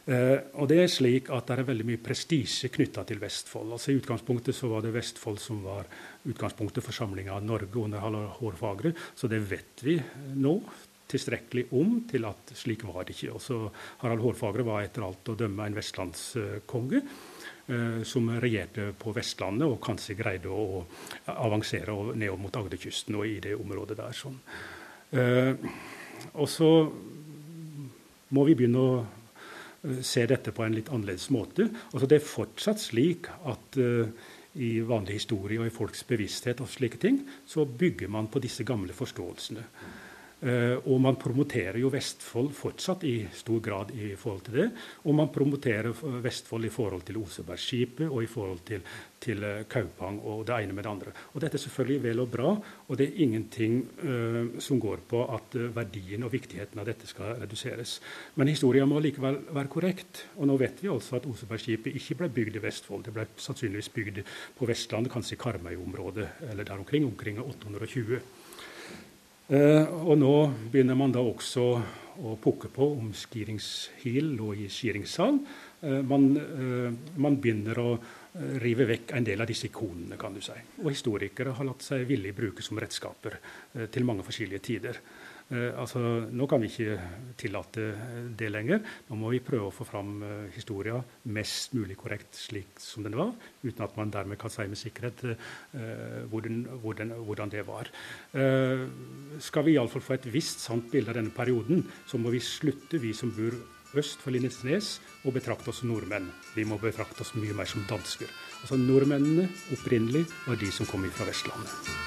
det 0.07 0.77
er 0.79 0.87
slik 0.87 1.27
at 1.35 1.49
det 1.49 1.57
er 1.57 1.67
veldig 1.67 1.85
mye 1.89 1.99
prestisje 1.99 2.69
knytta 2.71 3.03
til 3.09 3.19
Vestfold. 3.19 3.73
Altså 3.75 3.91
I 3.91 3.97
utgangspunktet 3.99 4.55
så 4.55 4.69
var 4.71 4.85
det 4.85 4.93
Vestfold 4.95 5.41
som 5.43 5.59
var 5.65 5.89
utgangspunktet 6.27 6.85
for 6.85 6.95
samlinga 6.95 7.35
av 7.35 7.43
Norge 7.43 7.81
under 7.81 7.99
Harald 7.99 8.37
Hårfagre, 8.37 8.93
så 9.15 9.27
det 9.27 9.41
vet 9.49 9.83
vi 9.83 9.97
nå 10.39 10.53
tilstrekkelig 11.07 11.65
om 11.75 12.01
til 12.07 12.27
at 12.27 12.53
slik 12.55 12.85
var 12.87 13.03
det 13.07 13.15
ikke. 13.15 13.33
Også 13.35 13.59
Harald 14.03 14.23
Hårfagre 14.23 14.65
var 14.67 14.83
etter 14.83 15.03
alt 15.07 15.27
å 15.31 15.37
dømme 15.39 15.67
en 15.67 15.75
vestlandskonge. 15.75 17.03
Eh, 17.67 17.99
som 18.07 18.29
regjerte 18.39 18.93
på 18.95 19.11
Vestlandet 19.11 19.67
og 19.67 19.81
kanskje 19.83 20.15
greide 20.15 20.47
å 20.47 20.85
avansere 21.33 21.91
nedover 22.15 22.39
mot 22.45 22.59
Agderkysten 22.61 23.17
og 23.19 23.27
i 23.27 23.41
det 23.43 23.57
området 23.59 23.97
der. 23.99 24.15
Sånn. 24.15 24.39
Eh, 25.11 25.51
og 26.39 26.47
så 26.47 26.71
må 28.31 28.47
vi 28.47 28.55
begynne 28.55 28.79
å 28.87 28.93
Eh, 29.01 29.16
ser 30.01 30.31
dette 30.31 30.53
på 30.55 30.65
en 30.65 30.75
litt 30.75 30.89
annerledes 30.93 31.29
måte. 31.33 31.67
Altså 31.93 32.09
det 32.09 32.19
er 32.19 32.27
fortsatt 32.27 32.81
slik 32.81 33.29
at 33.47 33.79
uh, 33.81 34.09
i 34.57 34.71
vanlig 34.81 35.19
historie 35.19 35.61
og 35.61 35.69
i 35.69 35.73
folks 35.73 36.03
bevissthet 36.07 36.61
og 36.63 36.71
slike 36.71 36.99
ting, 37.01 37.21
så 37.45 37.65
bygger 37.65 38.09
man 38.11 38.29
på 38.31 38.41
disse 38.43 38.65
gamle 38.67 38.95
forståelsene. 38.97 39.65
Uh, 40.37 40.77
og 40.85 40.99
man 41.01 41.15
promoterer 41.17 41.79
jo 41.81 41.89
Vestfold 41.89 42.51
fortsatt 42.53 43.01
i 43.09 43.15
stor 43.33 43.57
grad 43.63 43.89
i 43.97 44.11
forhold 44.13 44.43
til 44.45 44.59
det. 44.59 44.67
Og 45.09 45.15
man 45.17 45.31
promoterer 45.33 45.89
Vestfold 46.21 46.67
i 46.67 46.69
forhold 46.69 47.07
til 47.07 47.17
Osebergskipet 47.23 48.05
og 48.05 48.21
i 48.21 48.29
forhold 48.29 48.61
til, 48.67 48.83
til 49.23 49.41
uh, 49.41 49.63
Kaupang 49.65 50.19
og 50.21 50.43
det 50.45 50.59
ene 50.61 50.77
med 50.77 50.85
det 50.85 50.91
andre. 50.91 51.15
Og 51.33 51.41
dette 51.41 51.57
er 51.57 51.63
selvfølgelig 51.65 52.03
vel 52.03 52.21
og 52.21 52.29
bra, 52.35 52.53
og 52.85 52.99
det 52.99 53.07
er 53.07 53.23
ingenting 53.25 53.79
uh, 54.03 54.59
som 54.61 54.77
går 54.83 55.01
på 55.09 55.23
at 55.25 55.57
verdien 55.73 56.27
og 56.27 56.35
viktigheten 56.35 56.83
av 56.83 56.85
dette 56.85 57.09
skal 57.09 57.39
reduseres. 57.41 57.97
Men 58.37 58.53
historien 58.53 58.85
må 58.89 59.01
likevel 59.01 59.41
være 59.49 59.73
korrekt. 59.73 60.27
Og 60.37 60.51
nå 60.51 60.59
vet 60.61 60.83
vi 60.85 60.93
altså 60.93 61.17
at 61.17 61.25
Osebergskipet 61.25 61.97
ikke 61.97 62.21
ble 62.21 62.29
bygd 62.35 62.61
i 62.61 62.67
Vestfold. 62.67 63.07
Det 63.09 63.17
ble 63.17 63.25
sannsynligvis 63.41 63.89
bygd 63.95 64.21
på 64.59 64.69
Vestlandet, 64.69 65.15
kanskje 65.17 65.33
i 65.33 65.41
Karmøy-området 65.41 66.29
eller 66.51 66.61
der 66.67 66.77
omkring, 66.77 67.09
omkring 67.09 67.41
820. 67.41 68.21
Eh, 69.47 69.87
og 70.03 70.17
nå 70.19 70.33
begynner 70.67 70.97
man 70.99 71.13
da 71.15 71.21
også 71.23 71.63
å 72.17 72.33
pukke 72.43 72.67
på 72.73 72.87
om 72.97 73.13
skiringshil 73.15 74.33
og 74.43 74.59
i 74.59 74.67
skiringssal. 74.67 75.37
Eh, 75.87 76.01
man, 76.03 76.25
eh, 76.35 76.89
man, 77.15 77.37
begynner 77.39 77.79
å 77.79 77.91
rive 78.61 78.85
vekk 78.85 79.13
en 79.15 79.23
del 79.23 79.41
av 79.41 79.47
disse 79.47 79.69
ikonene, 79.69 80.17
kan 80.19 80.35
du 80.35 80.41
si. 80.43 80.53
Og 80.83 80.91
historikere 80.91 81.55
har 81.55 81.65
latt 81.65 81.81
seg 81.81 82.03
villig 82.05 82.35
bruke 82.35 82.61
som 82.61 82.77
redskaper 82.77 83.39
til 83.89 84.05
mange 84.05 84.21
forskjellige 84.27 84.61
tider. 84.61 84.99
Eh, 85.47 85.71
altså, 85.79 85.99
nå 86.27 86.47
kan 86.49 86.59
vi 86.59 86.67
ikke 86.67 86.97
tillate 87.39 87.85
det 88.37 88.49
lenger. 88.51 88.81
Nå 89.07 89.19
må 89.19 89.31
vi 89.31 89.43
prøve 89.43 89.69
å 89.69 89.75
få 89.75 89.87
fram 89.87 90.17
eh, 90.25 90.49
historia 90.55 90.97
mest 91.31 91.75
mulig 91.77 91.95
korrekt 91.99 92.35
slik 92.35 92.81
som 92.83 93.05
den 93.05 93.15
var, 93.15 93.31
uten 93.63 93.85
at 93.85 93.95
man 93.99 94.11
dermed 94.11 94.39
kan 94.41 94.51
si 94.51 94.67
med 94.67 94.79
sikkerhet 94.79 95.23
eh, 95.29 96.25
hvordan, 96.31 96.59
hvordan, 96.83 97.15
hvordan, 97.29 97.53
det 97.53 97.63
var. 97.67 97.91
Eh, 98.35 98.83
skal 99.43 99.67
vi 99.67 99.77
iallfall 99.77 100.03
få 100.03 100.17
et 100.17 100.29
visst 100.33 100.65
sant 100.65 100.91
bilde 100.91 101.13
av 101.13 101.21
denne 101.21 101.35
perioden, 101.35 101.85
så 102.07 102.19
må 102.19 102.33
vi 102.35 102.43
slutte, 102.43 102.99
vi 102.99 103.13
som 103.15 103.31
bor 103.35 103.55
øst 103.97 104.19
for 104.19 104.35
Lindesnes, 104.35 104.97
å 105.23 105.31
betrakte 105.31 105.71
oss 105.71 105.81
som 105.81 105.91
nordmenn. 105.93 106.27
Vi 106.57 106.67
må 106.67 106.79
betrakte 106.81 107.23
oss 107.23 107.33
mye 107.39 107.55
mer 107.55 107.69
som 107.69 107.87
dansker. 107.87 108.29
Altså 108.61 108.79
Nordmennene 108.81 109.47
opprinnelig 109.75 110.27
var 110.47 110.59
de 110.59 110.73
som 110.73 110.89
kom 110.89 111.07
fra 111.15 111.29
Vestlandet. 111.29 112.06